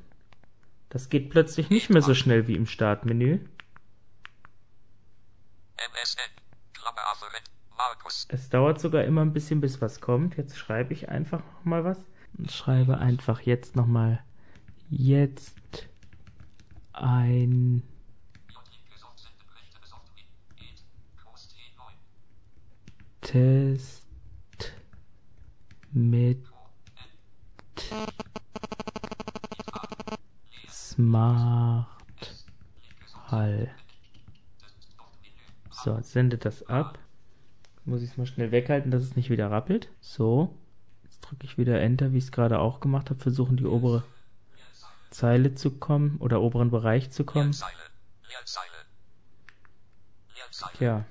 das 0.88 1.08
geht 1.08 1.30
plötzlich 1.30 1.68
nicht 1.68 1.90
mehr 1.90 2.02
so 2.02 2.14
schnell 2.14 2.46
wie 2.46 2.54
im 2.54 2.66
Startmenü. 2.66 3.40
MSN. 5.76 5.83
Klammer 5.83 5.83
Afferent. 5.83 5.83
Markus. 5.83 5.83
Es 8.28 8.48
dauert 8.48 8.80
sogar 8.80 9.04
immer 9.04 9.22
ein 9.22 9.32
bisschen, 9.32 9.60
bis 9.60 9.80
was 9.80 10.00
kommt. 10.00 10.36
Jetzt 10.36 10.58
schreibe 10.58 10.92
ich 10.92 11.08
einfach 11.08 11.38
noch 11.38 11.64
mal 11.64 11.84
was. 11.84 11.98
Und 12.36 12.50
schreibe 12.50 12.98
einfach 12.98 13.40
jetzt 13.40 13.76
noch 13.76 13.86
mal 13.86 14.24
jetzt 14.90 15.88
ein 16.92 17.82
J 18.48 18.62
linke 18.72 18.98
Soft 18.98 19.18
senden 19.20 19.48
rechte 19.50 19.86
Soft 19.86 20.10
in. 20.16 20.64
Ed. 20.64 20.82
Post 21.22 21.54
E9. 21.56 21.92
Test 23.20 24.06
mit 25.92 26.44
Smart 30.68 31.86
Hall. 33.30 33.74
So, 35.84 35.94
jetzt 35.96 36.12
sendet 36.12 36.46
das 36.46 36.66
ab. 36.66 36.98
Muss 37.84 38.00
ich 38.00 38.12
es 38.12 38.16
mal 38.16 38.24
schnell 38.24 38.52
weghalten, 38.52 38.90
dass 38.90 39.02
es 39.02 39.16
nicht 39.16 39.28
wieder 39.28 39.50
rappelt. 39.50 39.90
So. 40.00 40.56
Jetzt 41.02 41.20
drücke 41.20 41.44
ich 41.44 41.58
wieder 41.58 41.78
Enter, 41.78 42.14
wie 42.14 42.16
ich 42.16 42.24
es 42.24 42.32
gerade 42.32 42.58
auch 42.58 42.80
gemacht 42.80 43.10
habe. 43.10 43.20
Versuchen 43.20 43.58
die 43.58 43.66
obere 43.66 44.02
Zeile 45.10 45.54
zu 45.54 45.72
kommen 45.72 46.16
oder 46.20 46.40
oberen 46.40 46.70
Bereich 46.70 47.10
zu 47.10 47.24
kommen. 47.24 47.52
Ja. 47.52 47.68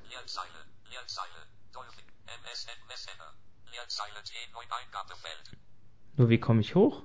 Leerzeile. 0.09 0.65
Leerzeile. 0.89 1.37
Dolphin. 1.71 2.05
MSN 2.25 2.87
Messenger. 2.87 3.31
Leerzeile 3.71 4.17
T9 4.25 4.57
Eingabefeld. 4.57 5.51
Nur 6.17 6.29
wie 6.29 6.39
komme 6.39 6.61
ich 6.61 6.73
hoch? 6.73 7.03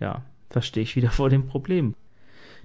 Ja, 0.00 0.24
da 0.48 0.60
stehe 0.60 0.82
ich 0.82 0.96
wieder 0.96 1.12
vor 1.12 1.30
dem 1.30 1.46
Problem. 1.46 1.94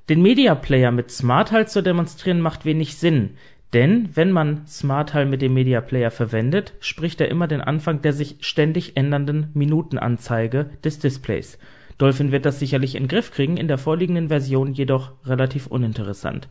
Den 0.09 0.21
Media 0.21 0.55
Player 0.55 0.91
mit 0.91 1.11
Smart 1.11 1.51
Hall 1.51 1.67
zu 1.67 1.83
demonstrieren 1.83 2.41
macht 2.41 2.65
wenig 2.65 2.97
Sinn, 2.97 3.37
denn 3.73 4.09
wenn 4.13 4.31
man 4.31 4.65
Smart 4.67 5.13
Hall 5.13 5.25
mit 5.25 5.41
dem 5.41 5.53
Media 5.53 5.81
Player 5.81 6.11
verwendet, 6.11 6.73
spricht 6.79 7.19
er 7.19 7.29
immer 7.29 7.47
den 7.47 7.61
Anfang 7.61 8.01
der 8.01 8.13
sich 8.13 8.37
ständig 8.39 8.95
ändernden 8.95 9.49
Minutenanzeige 9.53 10.69
des 10.83 10.99
Displays. 10.99 11.57
Dolphin 11.97 12.31
wird 12.31 12.45
das 12.45 12.59
sicherlich 12.59 12.95
in 12.95 13.07
Griff 13.07 13.31
kriegen, 13.31 13.57
in 13.57 13.67
der 13.67 13.77
vorliegenden 13.77 14.29
Version 14.29 14.73
jedoch 14.73 15.11
relativ 15.25 15.67
uninteressant. 15.67 16.47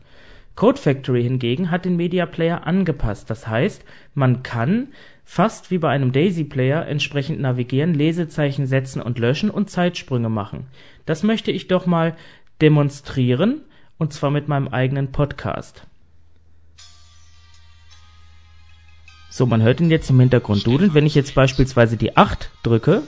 Code 0.55 0.79
Factory 0.79 1.23
hingegen 1.23 1.71
hat 1.71 1.85
den 1.85 1.95
Media 1.95 2.25
Player 2.25 2.65
angepasst. 2.65 3.29
Das 3.29 3.47
heißt, 3.47 3.85
man 4.15 4.43
kann 4.43 4.87
fast 5.23 5.71
wie 5.71 5.77
bei 5.77 5.89
einem 5.89 6.11
Daisy 6.11 6.43
Player 6.43 6.87
entsprechend 6.87 7.39
navigieren, 7.39 7.93
Lesezeichen 7.93 8.65
setzen 8.65 9.01
und 9.01 9.19
löschen 9.19 9.49
und 9.49 9.69
Zeitsprünge 9.69 10.29
machen. 10.29 10.65
Das 11.05 11.21
möchte 11.23 11.51
ich 11.51 11.67
doch 11.67 11.85
mal 11.85 12.15
demonstrieren 12.59 13.61
und 13.97 14.13
zwar 14.13 14.31
mit 14.31 14.47
meinem 14.47 14.67
eigenen 14.67 15.11
Podcast. 15.11 15.85
So, 19.37 19.45
man 19.45 19.61
hört 19.61 19.79
ihn 19.79 19.91
jetzt 19.91 20.09
im 20.09 20.19
Hintergrund 20.19 20.65
dudeln. 20.65 20.95
Wenn 20.95 21.05
ich 21.05 21.13
jetzt 21.13 21.35
beispielsweise 21.35 21.95
die 21.95 22.17
8 22.17 22.49
drücke, 22.63 23.03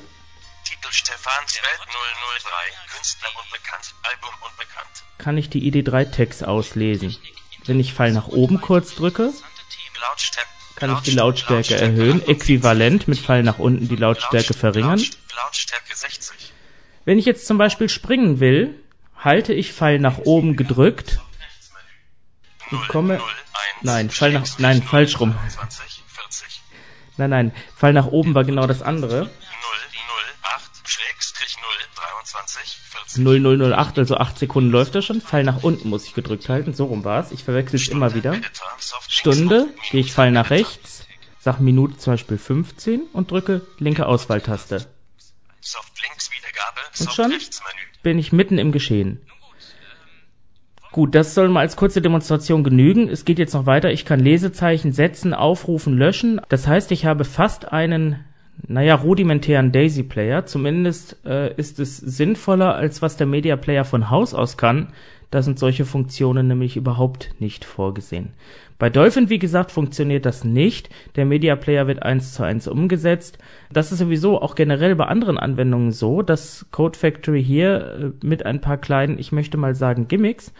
Titel 0.63 0.91
Stefans 0.91 1.55
Welt 1.55 1.89
003, 1.89 2.93
Künstler 2.93 3.29
unbekannt, 3.43 3.95
Album 4.03 4.29
unbekannt. 4.47 5.03
kann 5.17 5.37
ich 5.39 5.49
die 5.49 5.71
ID3-Tags 5.71 6.43
auslesen. 6.43 7.17
Wenn 7.65 7.79
ich 7.79 7.95
Pfeil 7.95 8.11
nach 8.11 8.27
oben 8.27 8.61
kurz 8.61 8.93
drücke, 8.93 9.33
kann 10.75 10.93
ich 10.93 10.99
die 10.99 11.15
Lautstärke 11.15 11.73
erhöhen, 11.73 12.21
äquivalent 12.27 13.07
mit 13.07 13.17
Pfeil 13.17 13.41
nach 13.41 13.57
unten 13.57 13.87
die 13.87 13.95
Lautstärke 13.95 14.53
verringern. 14.53 15.03
Lautstärke 15.35 15.95
60. 15.95 16.53
Wenn 17.05 17.17
ich 17.17 17.25
jetzt 17.25 17.47
zum 17.47 17.57
Beispiel 17.57 17.89
springen 17.89 18.39
will, 18.39 18.79
halte 19.17 19.53
ich 19.53 19.73
Pfeil 19.73 19.97
nach 19.97 20.19
oben 20.19 20.55
gedrückt 20.55 21.21
und 22.69 22.87
komme. 22.87 23.17
0, 23.17 23.23
1, 23.23 23.31
Nein, 23.81 24.09
Pfeil 24.11 24.33
nach. 24.33 24.59
Nein, 24.59 24.83
falsch 24.83 25.19
rum. 25.19 25.35
20, 26.29 26.47
40. 26.47 26.61
Nein, 27.17 27.29
nein, 27.29 27.51
Pfeil 27.75 27.93
nach 27.93 28.07
oben 28.07 28.35
war 28.35 28.43
genau 28.43 28.67
das 28.67 28.81
andere. 28.81 29.21
0, 29.21 29.29
0, 29.29 29.31
8, 30.43 30.71
Schrägstrich 30.85 31.57
0, 31.57 31.65
23, 31.95 32.77
14. 33.15 33.71
0008, 33.73 33.97
also 33.99 34.17
8 34.17 34.39
Sekunden 34.39 34.71
läuft 34.71 34.95
er 34.95 35.01
schon. 35.01 35.21
Pfeil 35.21 35.43
nach 35.43 35.63
unten 35.63 35.89
muss 35.89 36.05
ich 36.05 36.13
gedrückt 36.13 36.47
halten. 36.49 36.73
So 36.73 36.85
rum 36.85 37.03
war's. 37.03 37.31
Ich 37.31 37.43
verwechsel 37.43 37.77
es 37.77 37.87
immer 37.89 38.13
wieder. 38.13 38.35
Stunde, 39.07 39.67
gehe 39.91 40.01
ich 40.01 40.13
Pfeil 40.13 40.31
nach 40.31 40.49
rechts, 40.49 41.05
sag 41.39 41.59
Minute 41.59 41.97
zum 41.97 42.13
Beispiel 42.13 42.37
15 42.37 43.01
und 43.11 43.31
drücke 43.31 43.65
linke 43.79 44.05
Auswahltaste. 44.05 44.87
Und 46.99 47.13
schon 47.13 47.33
bin 48.03 48.19
ich 48.19 48.31
mitten 48.31 48.57
im 48.57 48.71
Geschehen. 48.71 49.25
Gut, 50.91 51.13
das 51.13 51.35
soll 51.35 51.49
mal 51.49 51.59
als 51.59 51.75
kurze 51.75 52.01
Demonstration 52.01 52.63
genügen. 52.63 53.09
Es 53.09 53.23
geht 53.23 53.37
jetzt 53.37 53.53
noch 53.53 53.67
weiter. 53.67 53.91
Ich 53.91 54.05
kann 54.05 54.19
Lesezeichen 54.19 54.91
setzen, 54.91 55.35
aufrufen, 55.35 55.95
löschen. 55.97 56.41
Das 56.49 56.67
heißt, 56.67 56.91
ich 56.91 57.05
habe 57.05 57.25
fast 57.25 57.71
einen, 57.71 58.15
naja, 58.67 58.95
rudimentären 58.95 59.71
Daisy 59.71 60.01
Player. 60.01 60.47
Zumindest 60.47 61.17
äh, 61.25 61.53
ist 61.55 61.79
es 61.79 61.97
sinnvoller, 61.97 62.73
als 62.73 63.03
was 63.03 63.17
der 63.17 63.27
Media 63.27 63.55
Player 63.55 63.85
von 63.85 64.09
Haus 64.09 64.33
aus 64.33 64.57
kann. 64.57 64.87
Da 65.31 65.43
sind 65.43 65.59
solche 65.59 65.85
Funktionen 65.85 66.47
nämlich 66.47 66.75
überhaupt 66.75 67.35
nicht 67.39 67.63
vorgesehen. 67.63 68.33
Bei 68.79 68.89
Dolphin, 68.89 69.29
wie 69.29 69.39
gesagt, 69.39 69.71
funktioniert 69.71 70.25
das 70.25 70.43
nicht. 70.43 70.89
Der 71.15 71.25
Media 71.25 71.55
Player 71.55 71.85
wird 71.85 72.01
eins 72.01 72.33
zu 72.33 72.43
eins 72.43 72.67
umgesetzt. 72.67 73.37
Das 73.71 73.91
ist 73.91 73.99
sowieso 73.99 74.41
auch 74.41 74.55
generell 74.55 74.95
bei 74.95 75.05
anderen 75.05 75.37
Anwendungen 75.37 75.91
so, 75.91 76.21
dass 76.21 76.65
Code 76.71 76.97
Factory 76.97 77.43
hier 77.43 78.13
äh, 78.21 78.25
mit 78.25 78.45
ein 78.45 78.61
paar 78.61 78.77
kleinen, 78.77 79.19
ich 79.19 79.31
möchte 79.31 79.57
mal 79.57 79.75
sagen, 79.75 80.07
Gimmicks, 80.07 80.53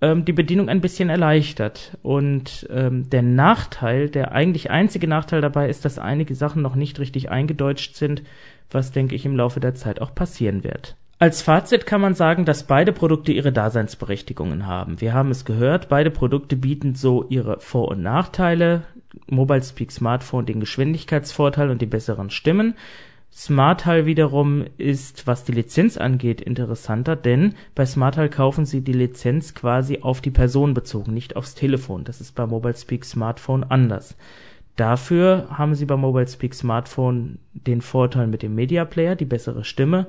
ähm, 0.00 0.24
die 0.24 0.32
Bedienung 0.32 0.68
ein 0.68 0.80
bisschen 0.80 1.10
erleichtert. 1.10 1.96
Und 2.02 2.66
ähm, 2.70 3.08
der 3.10 3.22
Nachteil, 3.22 4.08
der 4.08 4.32
eigentlich 4.32 4.70
einzige 4.70 5.06
Nachteil 5.06 5.42
dabei 5.42 5.68
ist, 5.68 5.84
dass 5.84 5.98
einige 5.98 6.34
Sachen 6.34 6.62
noch 6.62 6.74
nicht 6.74 6.98
richtig 6.98 7.30
eingedeutscht 7.30 7.94
sind, 7.96 8.22
was 8.70 8.92
denke 8.92 9.14
ich 9.14 9.26
im 9.26 9.36
Laufe 9.36 9.60
der 9.60 9.74
Zeit 9.74 10.00
auch 10.00 10.14
passieren 10.14 10.64
wird. 10.64 10.96
Als 11.20 11.42
Fazit 11.42 11.84
kann 11.84 12.00
man 12.00 12.14
sagen, 12.14 12.44
dass 12.44 12.62
beide 12.62 12.92
Produkte 12.92 13.32
ihre 13.32 13.50
Daseinsberechtigungen 13.50 14.68
haben. 14.68 15.00
Wir 15.00 15.14
haben 15.14 15.32
es 15.32 15.44
gehört, 15.44 15.88
beide 15.88 16.12
Produkte 16.12 16.54
bieten 16.54 16.94
so 16.94 17.24
ihre 17.28 17.58
Vor- 17.58 17.88
und 17.88 18.02
Nachteile. 18.02 18.84
Mobile 19.26 19.62
Speak 19.62 19.90
Smartphone 19.90 20.46
den 20.46 20.60
Geschwindigkeitsvorteil 20.60 21.70
und 21.70 21.82
die 21.82 21.86
besseren 21.86 22.30
Stimmen. 22.30 22.74
Smarthal 23.32 24.06
wiederum 24.06 24.64
ist, 24.78 25.26
was 25.26 25.42
die 25.42 25.52
Lizenz 25.52 25.96
angeht, 25.96 26.40
interessanter, 26.40 27.16
denn 27.16 27.54
bei 27.74 27.84
Smarthal 27.84 28.30
kaufen 28.30 28.64
Sie 28.64 28.82
die 28.82 28.92
Lizenz 28.92 29.54
quasi 29.54 29.98
auf 30.02 30.20
die 30.20 30.30
Person 30.30 30.72
bezogen, 30.72 31.14
nicht 31.14 31.34
aufs 31.34 31.56
Telefon. 31.56 32.04
Das 32.04 32.20
ist 32.20 32.36
bei 32.36 32.46
Mobile 32.46 32.76
Speak 32.76 33.04
Smartphone 33.04 33.64
anders. 33.64 34.16
Dafür 34.76 35.48
haben 35.50 35.74
Sie 35.74 35.84
bei 35.84 35.96
Mobile 35.96 36.28
Speak 36.28 36.54
Smartphone 36.54 37.40
den 37.52 37.80
Vorteil 37.80 38.28
mit 38.28 38.42
dem 38.42 38.54
Media 38.54 38.84
Player, 38.84 39.16
die 39.16 39.24
bessere 39.24 39.64
Stimme 39.64 40.06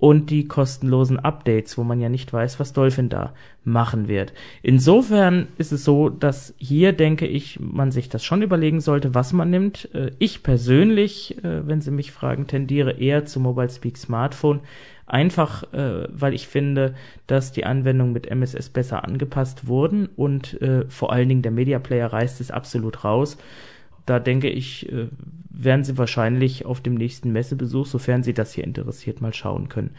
und 0.00 0.30
die 0.30 0.48
kostenlosen 0.48 1.18
Updates, 1.18 1.76
wo 1.76 1.84
man 1.84 2.00
ja 2.00 2.08
nicht 2.08 2.32
weiß, 2.32 2.58
was 2.58 2.72
Dolphin 2.72 3.10
da 3.10 3.34
machen 3.64 4.08
wird. 4.08 4.32
Insofern 4.62 5.48
ist 5.58 5.72
es 5.72 5.84
so, 5.84 6.08
dass 6.08 6.54
hier 6.56 6.94
denke 6.94 7.26
ich, 7.26 7.60
man 7.60 7.92
sich 7.92 8.08
das 8.08 8.24
schon 8.24 8.40
überlegen 8.40 8.80
sollte, 8.80 9.14
was 9.14 9.34
man 9.34 9.50
nimmt. 9.50 9.94
Äh, 9.94 10.12
Ich 10.18 10.42
persönlich, 10.42 11.44
äh, 11.44 11.66
wenn 11.68 11.82
Sie 11.82 11.90
mich 11.90 12.12
fragen, 12.12 12.46
tendiere 12.46 12.92
eher 12.92 13.26
zu 13.26 13.40
Mobile 13.40 13.68
Speak 13.68 13.98
Smartphone. 13.98 14.60
Einfach, 15.06 15.70
äh, 15.74 16.08
weil 16.10 16.32
ich 16.32 16.48
finde, 16.48 16.94
dass 17.26 17.52
die 17.52 17.66
Anwendungen 17.66 18.14
mit 18.14 18.26
MSS 18.26 18.70
besser 18.70 19.04
angepasst 19.04 19.66
wurden 19.66 20.08
und 20.16 20.58
vor 20.88 21.12
allen 21.12 21.28
Dingen 21.28 21.42
der 21.42 21.52
Media 21.52 21.78
Player 21.78 22.12
reißt 22.12 22.40
es 22.40 22.50
absolut 22.50 23.04
raus 23.04 23.36
da 24.06 24.18
denke 24.18 24.48
ich, 24.48 24.90
werden 25.64 25.84
Sie 25.84 25.98
wahrscheinlich 25.98 26.66
auf 26.66 26.80
dem 26.80 26.94
nächsten 26.94 27.32
Messebesuch, 27.32 27.86
sofern 27.86 28.22
Sie 28.22 28.34
das 28.34 28.52
hier 28.52 28.64
interessiert, 28.64 29.20
mal 29.20 29.34
schauen 29.34 29.68
können. 29.68 29.94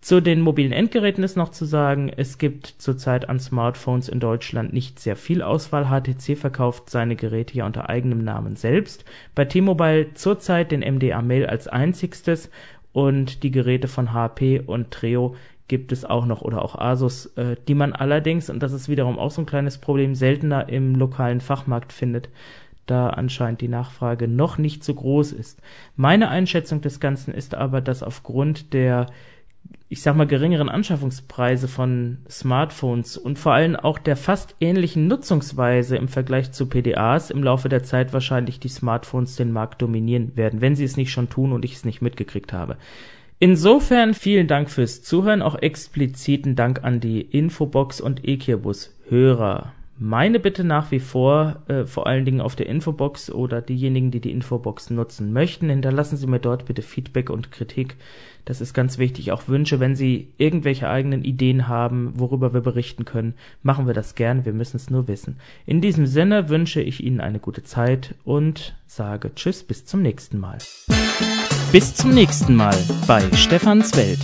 Zu 0.00 0.20
den 0.20 0.40
mobilen 0.40 0.72
Endgeräten 0.72 1.24
ist 1.24 1.36
noch 1.36 1.48
zu 1.48 1.64
sagen, 1.64 2.12
es 2.16 2.38
gibt 2.38 2.66
zurzeit 2.66 3.28
an 3.28 3.40
Smartphones 3.40 4.08
in 4.08 4.20
Deutschland 4.20 4.72
nicht 4.72 5.00
sehr 5.00 5.16
viel 5.16 5.42
Auswahl. 5.42 5.86
HTC 5.86 6.36
verkauft 6.36 6.90
seine 6.90 7.16
Geräte 7.16 7.56
ja 7.56 7.66
unter 7.66 7.88
eigenem 7.88 8.22
Namen 8.22 8.54
selbst. 8.54 9.04
Bei 9.34 9.44
T-Mobile 9.44 10.14
zurzeit 10.14 10.70
den 10.70 10.80
MDA 10.80 11.22
Mail 11.22 11.46
als 11.46 11.66
einzigstes 11.66 12.50
und 12.92 13.42
die 13.42 13.50
Geräte 13.50 13.88
von 13.88 14.12
HP 14.12 14.60
und 14.64 14.92
Treo 14.92 15.34
gibt 15.66 15.90
es 15.90 16.04
auch 16.04 16.26
noch 16.26 16.42
oder 16.42 16.62
auch 16.62 16.78
Asus, 16.78 17.26
äh, 17.34 17.56
die 17.66 17.74
man 17.74 17.92
allerdings, 17.92 18.48
und 18.48 18.62
das 18.62 18.72
ist 18.72 18.88
wiederum 18.88 19.18
auch 19.18 19.32
so 19.32 19.42
ein 19.42 19.46
kleines 19.46 19.78
Problem, 19.78 20.14
seltener 20.14 20.68
im 20.68 20.94
lokalen 20.94 21.40
Fachmarkt 21.40 21.92
findet 21.92 22.28
da 22.86 23.10
anscheinend 23.10 23.60
die 23.60 23.68
Nachfrage 23.68 24.28
noch 24.28 24.58
nicht 24.58 24.84
so 24.84 24.94
groß 24.94 25.32
ist. 25.32 25.60
Meine 25.96 26.28
Einschätzung 26.28 26.80
des 26.80 27.00
Ganzen 27.00 27.34
ist 27.34 27.54
aber, 27.54 27.80
dass 27.80 28.02
aufgrund 28.02 28.72
der, 28.72 29.06
ich 29.88 30.02
sag 30.02 30.16
mal, 30.16 30.26
geringeren 30.26 30.68
Anschaffungspreise 30.68 31.68
von 31.68 32.18
Smartphones 32.30 33.16
und 33.16 33.38
vor 33.38 33.52
allem 33.52 33.76
auch 33.76 33.98
der 33.98 34.16
fast 34.16 34.54
ähnlichen 34.60 35.08
Nutzungsweise 35.08 35.96
im 35.96 36.08
Vergleich 36.08 36.52
zu 36.52 36.68
PDAs 36.68 37.30
im 37.30 37.42
Laufe 37.42 37.68
der 37.68 37.82
Zeit 37.82 38.12
wahrscheinlich 38.12 38.60
die 38.60 38.68
Smartphones 38.68 39.36
den 39.36 39.52
Markt 39.52 39.82
dominieren 39.82 40.36
werden, 40.36 40.60
wenn 40.60 40.76
sie 40.76 40.84
es 40.84 40.96
nicht 40.96 41.10
schon 41.10 41.28
tun 41.28 41.52
und 41.52 41.64
ich 41.64 41.74
es 41.74 41.84
nicht 41.84 42.02
mitgekriegt 42.02 42.52
habe. 42.52 42.76
Insofern 43.38 44.14
vielen 44.14 44.46
Dank 44.46 44.70
fürs 44.70 45.02
Zuhören, 45.02 45.42
auch 45.42 45.56
expliziten 45.56 46.56
Dank 46.56 46.84
an 46.84 47.00
die 47.00 47.20
Infobox 47.20 48.00
und 48.00 48.26
Ekirbus 48.26 48.94
Hörer. 49.10 49.74
Meine 49.98 50.40
Bitte 50.40 50.62
nach 50.62 50.90
wie 50.90 51.00
vor, 51.00 51.62
äh, 51.68 51.84
vor 51.86 52.06
allen 52.06 52.26
Dingen 52.26 52.42
auf 52.42 52.54
der 52.54 52.66
Infobox 52.66 53.30
oder 53.30 53.62
diejenigen, 53.62 54.10
die 54.10 54.20
die 54.20 54.30
Infobox 54.30 54.90
nutzen 54.90 55.32
möchten, 55.32 55.70
hinterlassen 55.70 56.18
Sie 56.18 56.26
mir 56.26 56.38
dort 56.38 56.66
bitte 56.66 56.82
Feedback 56.82 57.30
und 57.30 57.50
Kritik. 57.50 57.96
Das 58.44 58.60
ist 58.60 58.74
ganz 58.74 58.98
wichtig. 58.98 59.32
Auch 59.32 59.48
Wünsche, 59.48 59.80
wenn 59.80 59.96
Sie 59.96 60.28
irgendwelche 60.36 60.88
eigenen 60.88 61.24
Ideen 61.24 61.66
haben, 61.66 62.12
worüber 62.14 62.52
wir 62.52 62.60
berichten 62.60 63.06
können, 63.06 63.34
machen 63.62 63.86
wir 63.86 63.94
das 63.94 64.14
gern. 64.14 64.44
Wir 64.44 64.52
müssen 64.52 64.76
es 64.76 64.90
nur 64.90 65.08
wissen. 65.08 65.38
In 65.64 65.80
diesem 65.80 66.06
Sinne 66.06 66.50
wünsche 66.50 66.82
ich 66.82 67.02
Ihnen 67.02 67.20
eine 67.20 67.38
gute 67.38 67.62
Zeit 67.62 68.14
und 68.24 68.76
sage 68.86 69.34
Tschüss, 69.34 69.64
bis 69.64 69.86
zum 69.86 70.02
nächsten 70.02 70.38
Mal. 70.38 70.58
Bis 71.72 71.94
zum 71.94 72.10
nächsten 72.10 72.54
Mal 72.54 72.76
bei 73.06 73.22
Stefans 73.32 73.96
Welt. 73.96 74.20